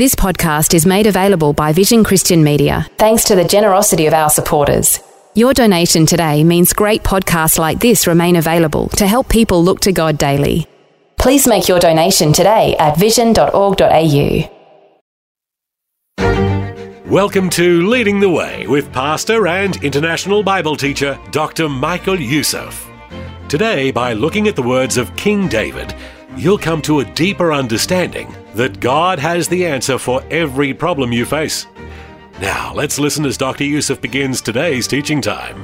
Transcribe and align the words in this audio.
This 0.00 0.14
podcast 0.14 0.72
is 0.72 0.86
made 0.86 1.06
available 1.06 1.52
by 1.52 1.74
Vision 1.74 2.04
Christian 2.04 2.42
Media, 2.42 2.86
thanks 2.96 3.24
to 3.24 3.34
the 3.34 3.44
generosity 3.44 4.06
of 4.06 4.14
our 4.14 4.30
supporters. 4.30 4.98
Your 5.34 5.52
donation 5.52 6.06
today 6.06 6.42
means 6.42 6.72
great 6.72 7.02
podcasts 7.02 7.58
like 7.58 7.80
this 7.80 8.06
remain 8.06 8.36
available 8.36 8.88
to 8.96 9.06
help 9.06 9.28
people 9.28 9.62
look 9.62 9.80
to 9.80 9.92
God 9.92 10.16
daily. 10.16 10.66
Please 11.18 11.46
make 11.46 11.68
your 11.68 11.78
donation 11.78 12.32
today 12.32 12.74
at 12.78 12.96
vision.org.au. 12.96 14.50
Welcome 17.04 17.50
to 17.50 17.86
Leading 17.86 18.20
the 18.20 18.30
Way 18.30 18.66
with 18.68 18.90
pastor 18.94 19.48
and 19.48 19.84
international 19.84 20.42
Bible 20.42 20.76
teacher 20.76 21.18
Dr. 21.30 21.68
Michael 21.68 22.18
Youssef. 22.18 22.88
Today, 23.50 23.90
by 23.90 24.14
looking 24.14 24.48
at 24.48 24.56
the 24.56 24.62
words 24.62 24.96
of 24.96 25.14
King 25.16 25.46
David, 25.46 25.94
you'll 26.38 26.56
come 26.56 26.80
to 26.80 27.00
a 27.00 27.04
deeper 27.04 27.52
understanding 27.52 28.34
that 28.54 28.80
God 28.80 29.18
has 29.18 29.48
the 29.48 29.66
answer 29.66 29.98
for 29.98 30.22
every 30.30 30.74
problem 30.74 31.12
you 31.12 31.24
face. 31.24 31.66
Now, 32.40 32.72
let's 32.74 32.98
listen 32.98 33.26
as 33.26 33.36
Dr. 33.36 33.64
Youssef 33.64 34.00
begins 34.00 34.40
today's 34.40 34.88
teaching 34.88 35.20
time. 35.20 35.58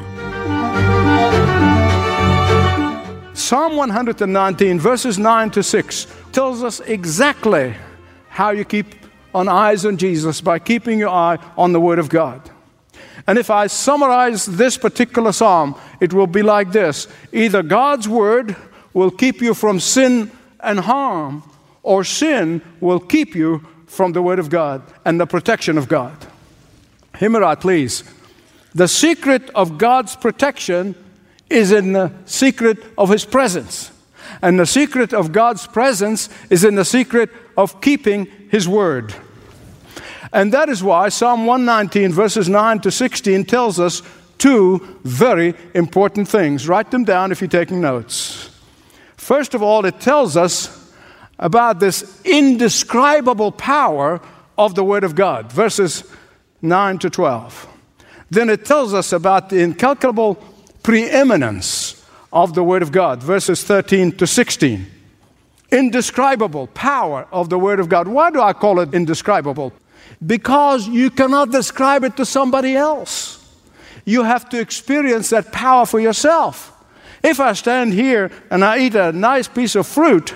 Psalm 3.35 3.77
119, 3.77 4.79
verses 4.81 5.19
9 5.19 5.51
to 5.51 5.63
6, 5.63 6.07
tells 6.33 6.63
us 6.63 6.81
exactly 6.81 7.75
how 8.29 8.51
you 8.51 8.65
keep 8.65 8.95
on 9.35 9.49
eyes 9.49 9.85
on 9.85 9.97
Jesus 9.97 10.41
by 10.41 10.59
keeping 10.59 10.99
your 10.99 11.11
eye 11.11 11.39
on 11.57 11.73
the 11.73 11.81
Word 11.81 11.99
of 11.99 12.09
God. 12.09 12.51
And 13.27 13.39
if 13.39 13.51
I 13.51 13.67
summarize 13.67 14.47
this 14.47 14.77
particular 14.77 15.33
psalm, 15.33 15.75
it 16.01 16.13
will 16.13 16.27
be 16.27 16.43
like 16.43 16.73
this 16.73 17.09
either 17.33 17.63
God's 17.63 18.09
Word 18.09 18.57
will 18.93 19.11
keep 19.11 19.41
you 19.41 19.53
from 19.53 19.81
sin 19.81 20.31
and 20.61 20.81
harm, 20.81 21.43
or 21.87 22.03
sin 22.03 22.61
will 22.81 22.99
keep 22.99 23.37
you 23.37 23.65
from 23.87 24.13
the 24.13 24.21
Word 24.21 24.41
of 24.41 24.51
God 24.51 24.83
and 25.05 25.21
the 25.21 25.27
protection 25.27 25.79
of 25.79 25.89
God. 25.89 26.27
Hear 27.19 27.57
please. 27.57 28.03
The 28.75 28.89
secret 28.89 29.49
of 29.55 29.79
God's 29.79 30.17
protection 30.17 30.97
is 31.49 31.71
in 31.71 31.93
the 31.93 32.13
secret 32.25 32.79
of 32.99 33.09
His 33.09 33.25
presence. 33.25 33.93
And 34.43 34.59
the 34.59 34.67
secret 34.67 35.15
of 35.15 35.31
God's 35.31 35.69
presence 35.69 36.29
is 36.51 36.65
in 36.65 36.75
the 36.75 36.85
secret 36.85 37.31
of 37.57 37.81
keeping 37.81 38.27
His 38.51 38.69
Word. 38.69 39.15
And 40.33 40.53
that 40.53 40.69
is 40.69 40.83
why 40.83 41.09
Psalm 41.09 41.47
119, 41.47 42.13
verses 42.13 42.49
9 42.49 42.81
to 42.81 42.91
16, 42.91 43.45
tells 43.45 43.79
us 43.79 44.03
two 44.39 44.99
very 45.05 45.55
important 45.73 46.27
things. 46.27 46.67
Write 46.67 46.91
them 46.91 47.05
down 47.05 47.31
if 47.31 47.41
you're 47.41 47.49
taking 47.49 47.81
notes. 47.81 48.51
First 49.17 49.55
of 49.55 49.63
all, 49.63 49.87
it 49.87 50.01
tells 50.01 50.37
us 50.37 50.76
about 51.39 51.81
this 51.81 52.21
indescribable 52.25 53.53
power 53.53 54.21
of 54.57 54.75
the 54.75 54.85
Word 54.85 55.05
of 55.05 55.15
God, 55.15 55.53
verses 55.53 56.05
9 56.63 56.99
to 56.99 57.11
12. 57.11 57.69
Then 58.31 58.51
it 58.51 58.65
tells 58.65 58.95
us 58.95 59.13
about 59.13 59.51
the 59.51 59.61
incalculable 59.61 60.37
preeminence 60.83 62.05
of 62.33 62.55
the 62.55 62.65
Word 62.65 62.83
of 62.83 62.93
God, 62.93 63.23
verses 63.23 63.63
13 63.65 64.13
to 64.13 64.27
16. 64.27 64.87
Indescribable 65.71 66.69
power 66.69 67.27
of 67.31 67.51
the 67.51 67.59
Word 67.59 67.81
of 67.81 67.89
God. 67.89 68.09
Why 68.09 68.31
do 68.31 68.41
I 68.41 68.53
call 68.53 68.81
it 68.81 68.95
indescribable? 68.95 69.73
Because 70.25 70.89
you 70.89 71.11
cannot 71.11 71.51
describe 71.51 72.05
it 72.05 72.17
to 72.17 72.25
somebody 72.25 72.77
else. 72.77 73.43
You 74.05 74.23
have 74.23 74.49
to 74.51 74.61
experience 74.61 75.31
that 75.31 75.53
power 75.53 75.85
for 75.85 76.01
yourself. 76.01 76.73
If 77.23 77.41
I 77.41 77.53
stand 77.55 77.93
here 77.93 78.31
and 78.51 78.65
I 78.65 78.79
eat 78.79 78.95
a 78.95 79.13
nice 79.13 79.49
piece 79.49 79.75
of 79.75 79.87
fruit 79.87 80.33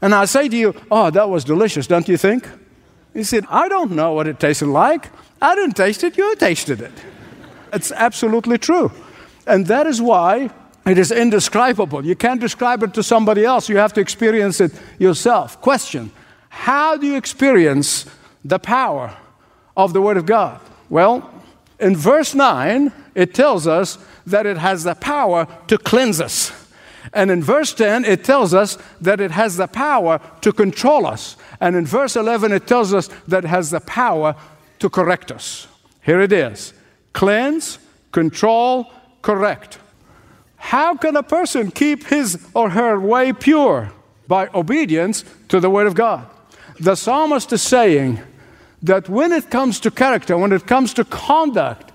and 0.00 0.14
I 0.14 0.24
say 0.26 0.48
to 0.48 0.56
you, 0.56 0.74
Oh, 0.90 1.10
that 1.10 1.28
was 1.28 1.44
delicious, 1.44 1.86
don't 1.86 2.08
you 2.08 2.16
think? 2.16 2.48
You 3.14 3.24
said, 3.24 3.44
I 3.48 3.68
don't 3.68 3.92
know 3.92 4.12
what 4.12 4.26
it 4.26 4.38
tasted 4.38 4.68
like. 4.68 5.08
I 5.40 5.54
didn't 5.54 5.76
taste 5.76 6.04
it, 6.04 6.16
you 6.16 6.36
tasted 6.36 6.80
it. 6.80 6.92
It's 7.72 7.92
absolutely 7.92 8.58
true. 8.58 8.92
And 9.46 9.66
that 9.66 9.86
is 9.86 10.00
why 10.00 10.50
it 10.86 10.98
is 10.98 11.10
indescribable. 11.10 12.04
You 12.04 12.16
can't 12.16 12.40
describe 12.40 12.82
it 12.82 12.94
to 12.94 13.02
somebody 13.02 13.44
else, 13.44 13.68
you 13.68 13.76
have 13.76 13.92
to 13.94 14.00
experience 14.00 14.60
it 14.60 14.72
yourself. 14.98 15.60
Question 15.60 16.10
How 16.48 16.96
do 16.96 17.06
you 17.06 17.16
experience 17.16 18.06
the 18.44 18.58
power 18.58 19.16
of 19.76 19.92
the 19.92 20.00
Word 20.00 20.16
of 20.16 20.26
God? 20.26 20.60
Well, 20.88 21.28
in 21.78 21.96
verse 21.96 22.34
9, 22.34 22.92
it 23.14 23.34
tells 23.34 23.66
us 23.66 23.98
that 24.26 24.46
it 24.46 24.56
has 24.56 24.84
the 24.84 24.94
power 24.94 25.46
to 25.68 25.78
cleanse 25.78 26.20
us. 26.20 26.67
And 27.12 27.30
in 27.30 27.42
verse 27.42 27.72
10, 27.74 28.04
it 28.04 28.24
tells 28.24 28.54
us 28.54 28.78
that 29.00 29.20
it 29.20 29.30
has 29.30 29.56
the 29.56 29.66
power 29.66 30.20
to 30.40 30.52
control 30.52 31.06
us. 31.06 31.36
And 31.60 31.76
in 31.76 31.86
verse 31.86 32.16
11, 32.16 32.52
it 32.52 32.66
tells 32.66 32.92
us 32.92 33.08
that 33.26 33.44
it 33.44 33.48
has 33.48 33.70
the 33.70 33.80
power 33.80 34.34
to 34.78 34.90
correct 34.90 35.32
us. 35.32 35.66
Here 36.02 36.20
it 36.20 36.32
is 36.32 36.72
cleanse, 37.12 37.78
control, 38.12 38.92
correct. 39.22 39.78
How 40.56 40.96
can 40.96 41.16
a 41.16 41.22
person 41.22 41.70
keep 41.70 42.06
his 42.06 42.46
or 42.54 42.70
her 42.70 42.98
way 43.00 43.32
pure? 43.32 43.92
By 44.26 44.48
obedience 44.54 45.24
to 45.48 45.58
the 45.58 45.70
Word 45.70 45.86
of 45.86 45.94
God. 45.94 46.26
The 46.78 46.96
psalmist 46.96 47.52
is 47.52 47.62
saying 47.62 48.20
that 48.82 49.08
when 49.08 49.32
it 49.32 49.50
comes 49.50 49.80
to 49.80 49.90
character, 49.90 50.36
when 50.36 50.52
it 50.52 50.66
comes 50.66 50.92
to 50.94 51.04
conduct, 51.04 51.87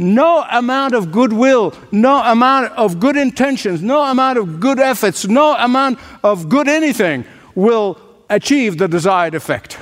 no 0.00 0.46
amount 0.50 0.94
of 0.94 1.12
goodwill, 1.12 1.74
no 1.92 2.22
amount 2.24 2.72
of 2.72 2.98
good 2.98 3.18
intentions, 3.18 3.82
no 3.82 4.02
amount 4.02 4.38
of 4.38 4.58
good 4.58 4.80
efforts, 4.80 5.26
no 5.26 5.54
amount 5.56 5.98
of 6.24 6.48
good 6.48 6.68
anything 6.68 7.22
will 7.54 8.00
achieve 8.30 8.78
the 8.78 8.88
desired 8.88 9.34
effect. 9.34 9.78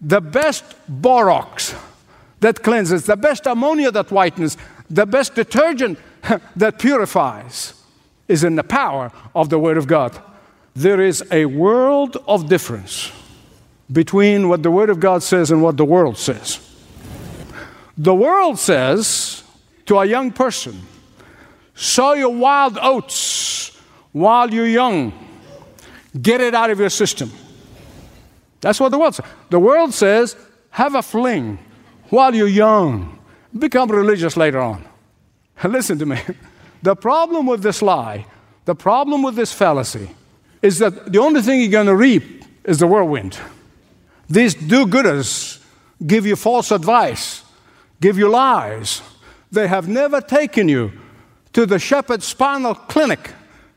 The 0.00 0.20
best 0.20 0.64
Borax 0.88 1.72
that 2.40 2.64
cleanses, 2.64 3.06
the 3.06 3.16
best 3.16 3.46
ammonia 3.46 3.92
that 3.92 4.08
whitens, 4.08 4.56
the 4.90 5.06
best 5.06 5.36
detergent 5.36 6.00
that 6.56 6.80
purifies 6.80 7.74
is 8.26 8.42
in 8.42 8.56
the 8.56 8.64
power 8.64 9.12
of 9.36 9.50
the 9.50 9.58
Word 9.58 9.78
of 9.78 9.86
God. 9.86 10.20
There 10.74 11.00
is 11.00 11.22
a 11.30 11.44
world 11.44 12.16
of 12.26 12.48
difference 12.48 13.12
between 13.90 14.48
what 14.48 14.64
the 14.64 14.70
Word 14.72 14.90
of 14.90 14.98
God 14.98 15.22
says 15.22 15.52
and 15.52 15.62
what 15.62 15.76
the 15.76 15.84
world 15.84 16.18
says. 16.18 16.67
The 17.98 18.14
world 18.14 18.60
says 18.60 19.42
to 19.86 19.98
a 19.98 20.06
young 20.06 20.30
person, 20.30 20.80
sow 21.74 22.12
your 22.12 22.34
wild 22.34 22.78
oats 22.80 23.76
while 24.12 24.52
you're 24.54 24.68
young, 24.68 25.12
get 26.20 26.40
it 26.40 26.54
out 26.54 26.70
of 26.70 26.78
your 26.78 26.90
system. 26.90 27.30
That's 28.60 28.78
what 28.78 28.90
the 28.90 28.98
world 28.98 29.16
says. 29.16 29.26
The 29.50 29.58
world 29.58 29.92
says, 29.92 30.36
have 30.70 30.94
a 30.94 31.02
fling 31.02 31.58
while 32.10 32.34
you're 32.34 32.46
young, 32.46 33.18
become 33.56 33.90
religious 33.90 34.36
later 34.36 34.60
on. 34.60 34.84
Listen 35.64 35.98
to 35.98 36.06
me. 36.06 36.20
The 36.82 36.94
problem 36.94 37.46
with 37.46 37.62
this 37.62 37.82
lie, 37.82 38.26
the 38.64 38.76
problem 38.76 39.24
with 39.24 39.34
this 39.34 39.52
fallacy, 39.52 40.08
is 40.62 40.78
that 40.78 41.12
the 41.12 41.18
only 41.18 41.42
thing 41.42 41.60
you're 41.60 41.70
going 41.70 41.86
to 41.86 41.96
reap 41.96 42.44
is 42.62 42.78
the 42.78 42.86
whirlwind. 42.86 43.38
These 44.28 44.54
do 44.54 44.86
gooders 44.86 45.60
give 46.06 46.26
you 46.26 46.36
false 46.36 46.70
advice, 46.70 47.42
give 48.00 48.18
you 48.18 48.28
lies. 48.28 49.02
They 49.50 49.68
have 49.68 49.88
never 49.88 50.20
taken 50.20 50.68
you 50.68 50.92
to 51.52 51.66
the 51.66 51.78
Shepherd 51.78 52.22
Spinal 52.22 52.74
Clinic 52.74 53.32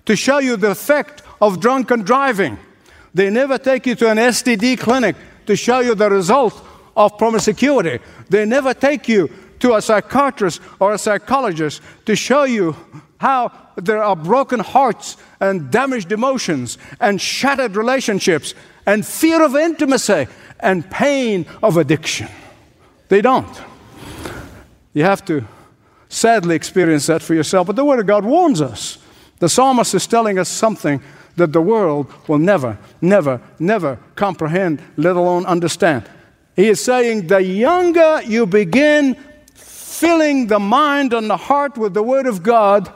to 0.05 0.15
show 0.15 0.39
you 0.39 0.57
the 0.57 0.71
effect 0.71 1.23
of 1.41 1.59
drunken 1.59 2.01
driving. 2.01 2.57
They 3.13 3.29
never 3.29 3.57
take 3.57 3.85
you 3.85 3.95
to 3.95 4.09
an 4.09 4.17
STD 4.17 4.79
clinic 4.79 5.15
to 5.45 5.55
show 5.55 5.79
you 5.79 5.95
the 5.95 6.09
result 6.09 6.65
of 6.95 7.17
promiscuity. 7.17 7.99
They 8.29 8.45
never 8.45 8.73
take 8.73 9.07
you 9.07 9.29
to 9.59 9.75
a 9.75 9.81
psychiatrist 9.81 10.61
or 10.79 10.93
a 10.93 10.97
psychologist 10.97 11.81
to 12.05 12.15
show 12.15 12.43
you 12.43 12.75
how 13.19 13.51
there 13.75 14.03
are 14.03 14.15
broken 14.15 14.59
hearts 14.59 15.17
and 15.39 15.71
damaged 15.71 16.11
emotions 16.11 16.77
and 16.99 17.21
shattered 17.21 17.75
relationships 17.75 18.53
and 18.85 19.05
fear 19.05 19.43
of 19.43 19.55
intimacy 19.55 20.27
and 20.59 20.89
pain 20.89 21.45
of 21.61 21.77
addiction. 21.77 22.27
They 23.09 23.21
don't. 23.21 23.70
You 24.93 25.03
have 25.03 25.23
to 25.25 25.45
sadly 26.09 26.55
experience 26.55 27.07
that 27.07 27.21
for 27.21 27.33
yourself. 27.33 27.67
But 27.67 27.75
the 27.75 27.85
Word 27.85 27.99
of 27.99 28.07
God 28.07 28.25
warns 28.25 28.61
us. 28.61 28.97
The 29.39 29.49
psalmist 29.49 29.95
is 29.95 30.05
telling 30.05 30.37
us 30.37 30.49
something 30.49 31.01
that 31.37 31.53
the 31.53 31.61
world 31.61 32.11
will 32.27 32.37
never, 32.37 32.77
never, 33.01 33.41
never 33.57 33.97
comprehend, 34.15 34.81
let 34.97 35.15
alone 35.15 35.45
understand. 35.45 36.09
He 36.55 36.67
is 36.67 36.83
saying 36.83 37.27
the 37.27 37.41
younger 37.41 38.21
you 38.23 38.45
begin 38.45 39.15
filling 39.55 40.47
the 40.47 40.59
mind 40.59 41.13
and 41.13 41.29
the 41.29 41.37
heart 41.37 41.77
with 41.77 41.93
the 41.93 42.03
Word 42.03 42.27
of 42.27 42.43
God, 42.43 42.91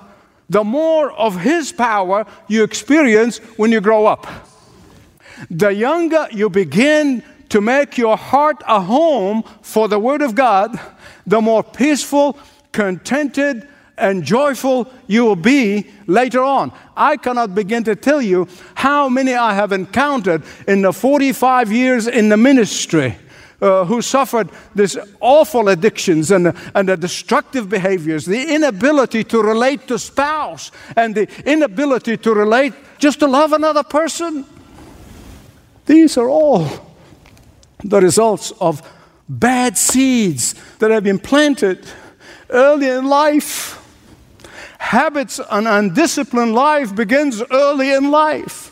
the 0.50 0.63
more 0.63 1.12
of 1.12 1.39
His 1.39 1.71
power 1.71 2.25
you 2.48 2.63
experience 2.63 3.38
when 3.57 3.71
you 3.71 3.80
grow 3.80 4.06
up. 4.06 4.27
The 5.50 5.74
younger 5.74 6.27
you 6.31 6.50
begin 6.50 7.24
to 7.50 7.62
make 7.62 7.98
your 7.98 8.18
heart 8.18 8.62
a 8.68 8.81
home 8.81 9.44
for 9.62 9.88
the 9.88 10.00
Word 10.00 10.21
of 10.21 10.36
God, 10.36 10.80
the 11.27 11.42
more 11.42 11.63
peaceful, 11.63 12.38
contented, 12.72 13.68
and 13.98 14.24
joyful 14.24 14.92
you 15.07 15.24
will 15.24 15.36
be 15.36 15.88
later 16.07 16.44
on. 16.44 16.72
I 16.95 17.18
cannot 17.18 17.56
begin 17.56 17.83
to 17.86 17.95
tell 17.95 18.22
you 18.22 18.48
how 18.75 19.10
many 19.10 19.33
I 19.33 19.54
have 19.54 19.72
encountered 19.72 20.44
in 20.68 20.81
the 20.81 20.92
45 20.92 21.72
years 21.72 22.07
in 22.07 22.30
the 22.30 22.38
ministry 22.38 23.16
uh, 23.62 23.86
who 23.86 24.01
suffered 24.01 24.50
these 24.74 24.98
awful 25.19 25.69
addictions 25.69 26.31
and, 26.31 26.54
and 26.74 26.89
the 26.89 26.98
destructive 26.98 27.69
behaviors, 27.69 28.25
the 28.25 28.54
inability 28.54 29.24
to 29.24 29.42
relate 29.42 29.88
to 29.88 29.98
spouse, 29.98 30.72
and 30.95 31.16
the 31.16 31.27
inability 31.45 32.18
to 32.18 32.33
relate 32.33 32.74
just 32.98 33.19
to 33.19 33.27
love 33.27 33.54
another 33.54 33.83
person. 33.83 34.45
These 35.86 36.18
are 36.18 36.30
all 36.30 36.68
the 37.83 38.01
results 38.01 38.51
of 38.60 38.81
bad 39.27 39.77
seeds 39.77 40.56
that 40.80 40.92
have 40.92 41.04
been 41.04 41.19
planted 41.19 41.86
early 42.50 42.89
in 42.89 43.06
life. 43.06 43.81
Habits 44.77 45.39
and 45.50 45.68
undisciplined 45.68 46.54
life 46.54 46.95
begins 46.95 47.42
early 47.51 47.92
in 47.92 48.12
life. 48.12 48.72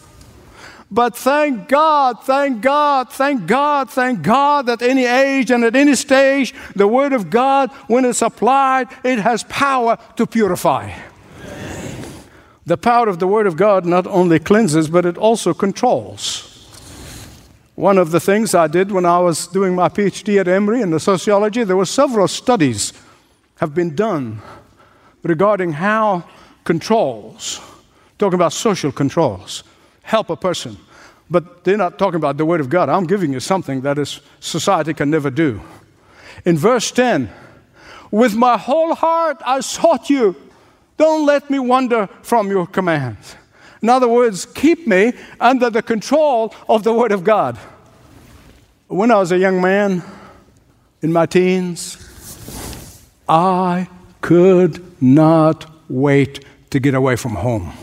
But 0.91 1.17
thank 1.17 1.69
God, 1.69 2.23
thank 2.23 2.61
God, 2.61 3.11
thank 3.11 3.47
God, 3.47 3.89
thank 3.89 4.21
God 4.21 4.67
that 4.67 4.83
at 4.83 4.88
any 4.88 5.05
age 5.05 5.50
and 5.50 5.63
at 5.63 5.75
any 5.75 5.95
stage, 5.95 6.53
the 6.75 6.88
Word 6.88 7.13
of 7.13 7.31
God, 7.31 7.71
when 7.88 8.05
it's 8.05 8.21
applied, 8.21 8.89
it 9.03 9.17
has 9.17 9.44
power 9.45 9.97
to 10.17 10.27
purify. 10.27 10.91
The 12.67 12.77
power 12.77 13.09
of 13.09 13.17
the 13.17 13.25
Word 13.25 13.47
of 13.47 13.57
God 13.57 13.88
not 13.88 14.05
only 14.05 14.38
cleanses, 14.38 14.88
but 14.88 15.03
it 15.03 15.17
also 15.17 15.51
controls. 15.55 16.52
One 17.75 17.97
of 17.97 18.11
the 18.11 18.19
things 18.19 18.53
I 18.53 18.67
did 18.67 18.91
when 18.91 19.05
I 19.05 19.19
was 19.19 19.47
doing 19.47 19.75
my 19.75 19.89
PhD 19.89 20.39
at 20.39 20.47
Emory 20.47 20.81
in 20.81 20.91
the 20.91 20.99
sociology, 20.99 21.63
there 21.63 21.77
were 21.77 21.85
several 21.85 22.27
studies 22.27 22.93
have 23.55 23.73
been 23.73 23.95
done 23.95 24.41
regarding 25.23 25.73
how 25.73 26.23
controls, 26.65 27.59
talking 28.19 28.35
about 28.35 28.53
social 28.53 28.91
controls, 28.91 29.63
help 30.03 30.29
a 30.29 30.35
person. 30.35 30.77
But 31.29 31.63
they're 31.63 31.77
not 31.77 31.97
talking 31.97 32.17
about 32.17 32.37
the 32.37 32.45
Word 32.45 32.59
of 32.59 32.69
God. 32.69 32.89
I'm 32.89 33.07
giving 33.07 33.33
you 33.33 33.39
something 33.39 33.81
that 33.81 33.97
is 33.97 34.21
society 34.39 34.93
can 34.93 35.09
never 35.09 35.31
do. 35.31 35.61
In 36.45 36.57
verse 36.57 36.91
10, 36.91 37.29
with 38.11 38.35
my 38.35 38.57
whole 38.57 38.93
heart 38.93 39.37
I 39.43 39.61
sought 39.61 40.09
you. 40.09 40.35
Don't 40.97 41.25
let 41.25 41.49
me 41.49 41.57
wander 41.57 42.07
from 42.21 42.49
your 42.49 42.67
commands. 42.67 43.35
In 43.83 43.89
other 43.89 44.07
words, 44.07 44.45
keep 44.45 44.88
me 44.88 45.12
under 45.41 45.69
the 45.69 45.81
control 45.81 46.56
of 46.69 46.83
the 46.83 46.94
Word 46.94 47.12
of 47.12 47.25
God. 47.25 47.59
When 48.88 49.12
I 49.12 49.15
was 49.15 49.33
a 49.33 49.38
young 49.38 49.62
man 49.62 50.01
in 51.01 51.12
my 51.12 51.25
teens, 51.25 51.97
I 53.27 53.89
could 54.21 55.01
not 55.01 55.69
wait 55.89 56.45
to 56.69 56.80
get 56.80 56.94
away 56.94 57.18
from 57.18 57.35
home. 57.35 57.74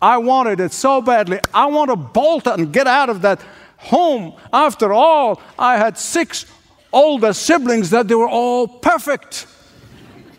I 0.00 0.18
wanted 0.18 0.60
it 0.60 0.72
so 0.72 1.02
badly. 1.02 1.40
I 1.52 1.66
want 1.66 1.90
to 1.90 1.96
bolt 1.96 2.46
and 2.46 2.72
get 2.72 2.86
out 2.86 3.10
of 3.10 3.22
that 3.22 3.40
home. 3.78 4.34
After 4.52 4.92
all, 4.92 5.42
I 5.58 5.78
had 5.78 5.98
six 5.98 6.46
older 6.92 7.32
siblings 7.32 7.90
that 7.90 8.06
they 8.06 8.14
were 8.14 8.28
all 8.28 8.68
perfect. 8.68 9.48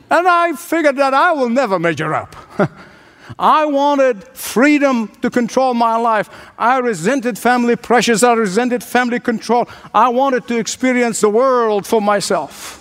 And 0.09 0.25
I 0.25 0.53
figured 0.53 0.95
that 0.95 1.13
I 1.13 1.33
will 1.33 1.49
never 1.49 1.79
measure 1.79 2.13
up. 2.13 2.33
I 3.37 3.65
wanted 3.65 4.23
freedom 4.35 5.07
to 5.21 5.29
control 5.29 5.73
my 5.73 5.97
life. 5.97 6.29
I 6.57 6.79
resented 6.79 7.37
family 7.37 7.75
pressures. 7.75 8.23
I 8.23 8.33
resented 8.33 8.83
family 8.83 9.19
control. 9.19 9.67
I 9.93 10.09
wanted 10.09 10.47
to 10.47 10.57
experience 10.57 11.21
the 11.21 11.29
world 11.29 11.85
for 11.85 12.01
myself. 12.01 12.79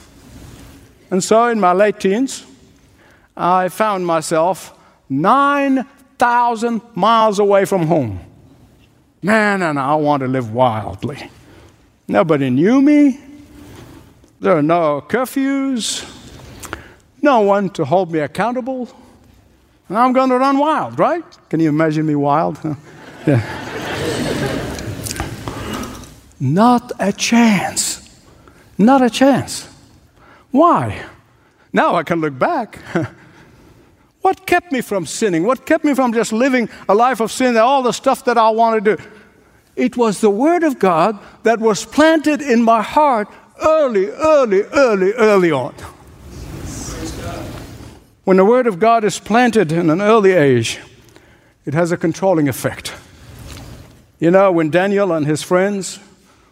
And 1.11 1.23
so 1.23 1.47
in 1.49 1.61
my 1.61 1.73
late 1.73 2.01
teens, 2.01 2.45
I 3.37 3.69
found 3.69 4.07
myself 4.07 4.79
nine 5.09 5.87
thousand 6.19 6.83
miles 6.95 7.39
away 7.39 7.65
from 7.65 7.87
home. 7.87 8.21
Man, 9.23 9.63
and 9.63 9.79
I 9.79 9.95
want 9.95 10.23
to 10.23 10.29
live 10.29 10.53
wildly. 10.53 11.31
Nobody 12.09 12.51
knew 12.51 12.83
me. 12.83 13.21
There 14.41 14.57
are 14.57 14.63
no 14.63 15.01
curfews, 15.01 16.05
no 17.21 17.41
one 17.41 17.71
to 17.71 17.85
hold 17.85 18.11
me 18.11 18.19
accountable. 18.19 18.89
And 19.93 19.99
I'm 19.99 20.15
going 20.15 20.31
to 20.31 20.39
run 20.39 20.57
wild, 20.57 20.99
right? 20.99 21.23
Can 21.51 21.61
you 21.61 21.69
imagine 21.69 22.07
me 22.07 22.15
wild? 22.15 22.59
yeah. 23.27 23.43
Not 26.41 26.93
a 26.99 27.13
chance. 27.13 28.01
Not 28.79 29.03
a 29.03 29.11
chance. 29.11 29.69
Why? 30.51 31.05
Now 31.75 31.95
I 31.97 32.05
can 32.05 32.23
look 32.23 32.39
back. 32.39 32.79
What 34.23 34.47
kept 34.47 34.73
me 34.73 34.81
from 34.81 35.05
sinning? 35.05 35.45
What 35.45 35.67
kept 35.67 35.85
me 35.85 35.95
from 35.95 36.15
just 36.15 36.33
living 36.33 36.71
a 36.89 36.95
life 36.95 37.21
of 37.21 37.31
sin 37.31 37.49
and 37.49 37.59
all 37.59 37.83
the 37.83 37.93
stuff 37.93 38.25
that 38.25 38.39
I 38.39 38.49
want 38.49 38.83
to 38.83 38.97
do? 38.97 39.03
It 39.77 39.99
was 39.99 40.23
the 40.23 40.31
Word 40.31 40.63
of 40.63 40.79
God 40.79 41.19
that 41.43 41.59
was 41.59 41.85
planted 41.85 42.41
in 42.41 42.63
my 42.63 42.81
heart 42.81 43.29
early, 43.61 44.07
early, 44.07 44.63
early, 44.63 45.13
early 45.15 45.51
on. 45.51 45.75
When 48.25 48.37
the 48.37 48.45
Word 48.45 48.69
of 48.69 48.79
God 48.79 49.03
is 49.03 49.19
planted 49.19 49.73
in 49.73 49.91
an 49.91 50.01
early 50.01 50.31
age, 50.31 50.79
it 51.67 51.75
has 51.75 51.91
a 51.91 51.97
controlling 51.97 52.49
effect. 52.49 52.95
You 54.21 54.31
know, 54.31 54.53
when 54.53 54.71
Daniel 54.71 55.13
and 55.13 55.27
his 55.27 55.43
friends 55.43 55.99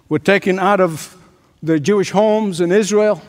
were 0.09 0.19
taken 0.19 0.59
out 0.59 0.81
of 0.81 1.17
the 1.63 1.79
Jewish 1.79 2.11
homes 2.11 2.61
in 2.61 2.73
Israel 2.73 3.23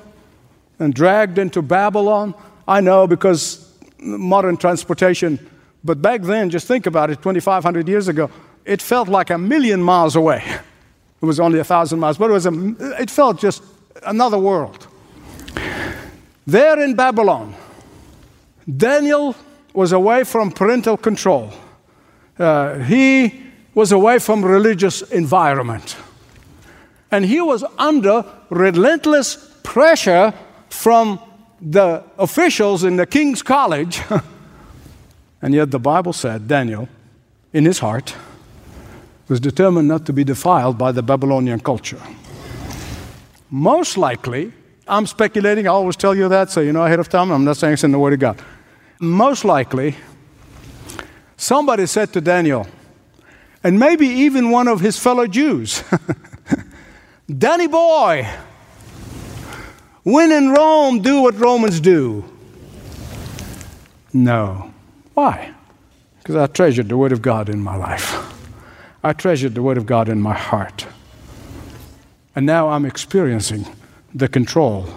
and 0.79 0.91
dragged 0.91 1.37
into 1.37 1.61
Babylon, 1.61 2.33
I 2.67 2.81
know 2.81 3.05
because 3.05 3.71
modern 3.99 4.57
transportation. 4.57 5.37
But 5.83 6.01
back 6.01 6.23
then, 6.23 6.49
just 6.49 6.65
think 6.65 6.87
about 6.87 7.11
it 7.11 7.17
2,500 7.17 7.87
years 7.87 8.07
ago, 8.07 8.31
it 8.65 8.81
felt 8.81 9.07
like 9.07 9.29
a 9.29 9.37
million 9.37 9.83
miles 9.83 10.15
away. 10.15 10.43
It 11.21 11.25
was 11.25 11.39
only 11.39 11.59
a 11.59 11.63
thousand 11.63 11.99
miles, 11.99 12.17
but 12.17 12.31
it, 12.31 12.33
was 12.33 12.47
a, 12.47 12.75
it 12.99 13.11
felt 13.11 13.39
just 13.39 13.61
another 14.03 14.39
world. 14.39 14.87
There 16.47 16.81
in 16.81 16.95
Babylon, 16.95 17.53
Daniel 18.77 19.35
was 19.73 19.91
away 19.91 20.23
from 20.23 20.51
parental 20.51 20.97
control. 20.97 21.51
Uh, 22.37 22.79
he 22.79 23.43
was 23.73 23.91
away 23.91 24.19
from 24.19 24.43
religious 24.43 25.01
environment. 25.01 25.95
And 27.11 27.25
he 27.25 27.41
was 27.41 27.63
under 27.77 28.25
relentless 28.49 29.35
pressure 29.63 30.33
from 30.69 31.19
the 31.61 32.03
officials 32.17 32.83
in 32.83 32.95
the 32.95 33.05
king's 33.05 33.43
college, 33.43 34.01
and 35.41 35.53
yet 35.53 35.69
the 35.69 35.79
Bible 35.79 36.13
said 36.13 36.47
Daniel, 36.47 36.89
in 37.53 37.65
his 37.65 37.79
heart, 37.79 38.15
was 39.27 39.39
determined 39.39 39.87
not 39.87 40.05
to 40.05 40.13
be 40.13 40.23
defiled 40.23 40.77
by 40.77 40.91
the 40.91 41.03
Babylonian 41.03 41.59
culture. 41.59 42.01
Most 43.49 43.97
likely, 43.97 44.51
I'm 44.87 45.05
speculating, 45.05 45.67
I 45.67 45.71
always 45.71 45.95
tell 45.95 46.15
you 46.15 46.27
that, 46.29 46.49
so 46.49 46.61
you 46.61 46.73
know 46.73 46.83
ahead 46.83 46.99
of 46.99 47.09
time, 47.09 47.31
I'm 47.31 47.45
not 47.45 47.57
saying 47.57 47.73
it's 47.73 47.83
in 47.83 47.91
the 47.91 47.99
Word 47.99 48.13
of 48.13 48.19
God. 48.19 48.41
Most 49.03 49.43
likely, 49.43 49.95
somebody 51.35 51.87
said 51.87 52.13
to 52.13 52.21
Daniel, 52.21 52.67
and 53.63 53.79
maybe 53.79 54.05
even 54.05 54.51
one 54.51 54.67
of 54.67 54.79
his 54.79 54.99
fellow 54.99 55.25
Jews, 55.25 55.83
Danny 57.37 57.65
boy, 57.65 58.27
when 60.03 60.31
in 60.31 60.51
Rome, 60.51 61.01
do 61.01 61.23
what 61.23 61.33
Romans 61.39 61.79
do. 61.79 62.23
No. 64.13 64.71
Why? 65.15 65.51
Because 66.19 66.35
I 66.35 66.45
treasured 66.45 66.87
the 66.87 66.97
Word 66.97 67.11
of 67.11 67.23
God 67.23 67.49
in 67.49 67.59
my 67.59 67.75
life. 67.75 68.15
I 69.03 69.13
treasured 69.13 69.55
the 69.55 69.63
Word 69.63 69.79
of 69.79 69.87
God 69.87 70.09
in 70.09 70.21
my 70.21 70.35
heart. 70.35 70.85
And 72.35 72.45
now 72.45 72.69
I'm 72.69 72.85
experiencing 72.85 73.65
the 74.13 74.27
control 74.27 74.87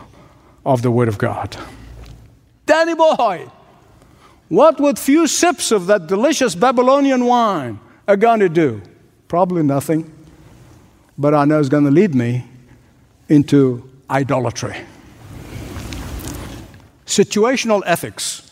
of 0.67 0.83
the 0.83 0.91
Word 0.91 1.09
of 1.09 1.17
God. 1.17 1.57
Danny 2.67 2.95
boy, 2.95 3.51
What 4.55 4.79
would 4.79 5.01
few 5.01 5.27
sips 5.27 5.73
of 5.73 5.89
that 5.89 6.07
delicious 6.07 6.55
Babylonian 6.55 7.25
wine 7.25 7.81
are 8.07 8.17
going 8.17 8.39
to 8.39 8.49
do? 8.49 8.83
Probably 9.27 9.65
nothing. 9.65 10.13
But 11.19 11.35
I 11.35 11.45
know 11.45 11.59
it's 11.59 11.69
going 11.69 11.87
to 11.87 11.91
lead 11.91 12.15
me 12.15 12.45
into 13.29 13.91
idolatry. 14.09 14.77
Situational 17.05 17.83
ethics, 17.85 18.49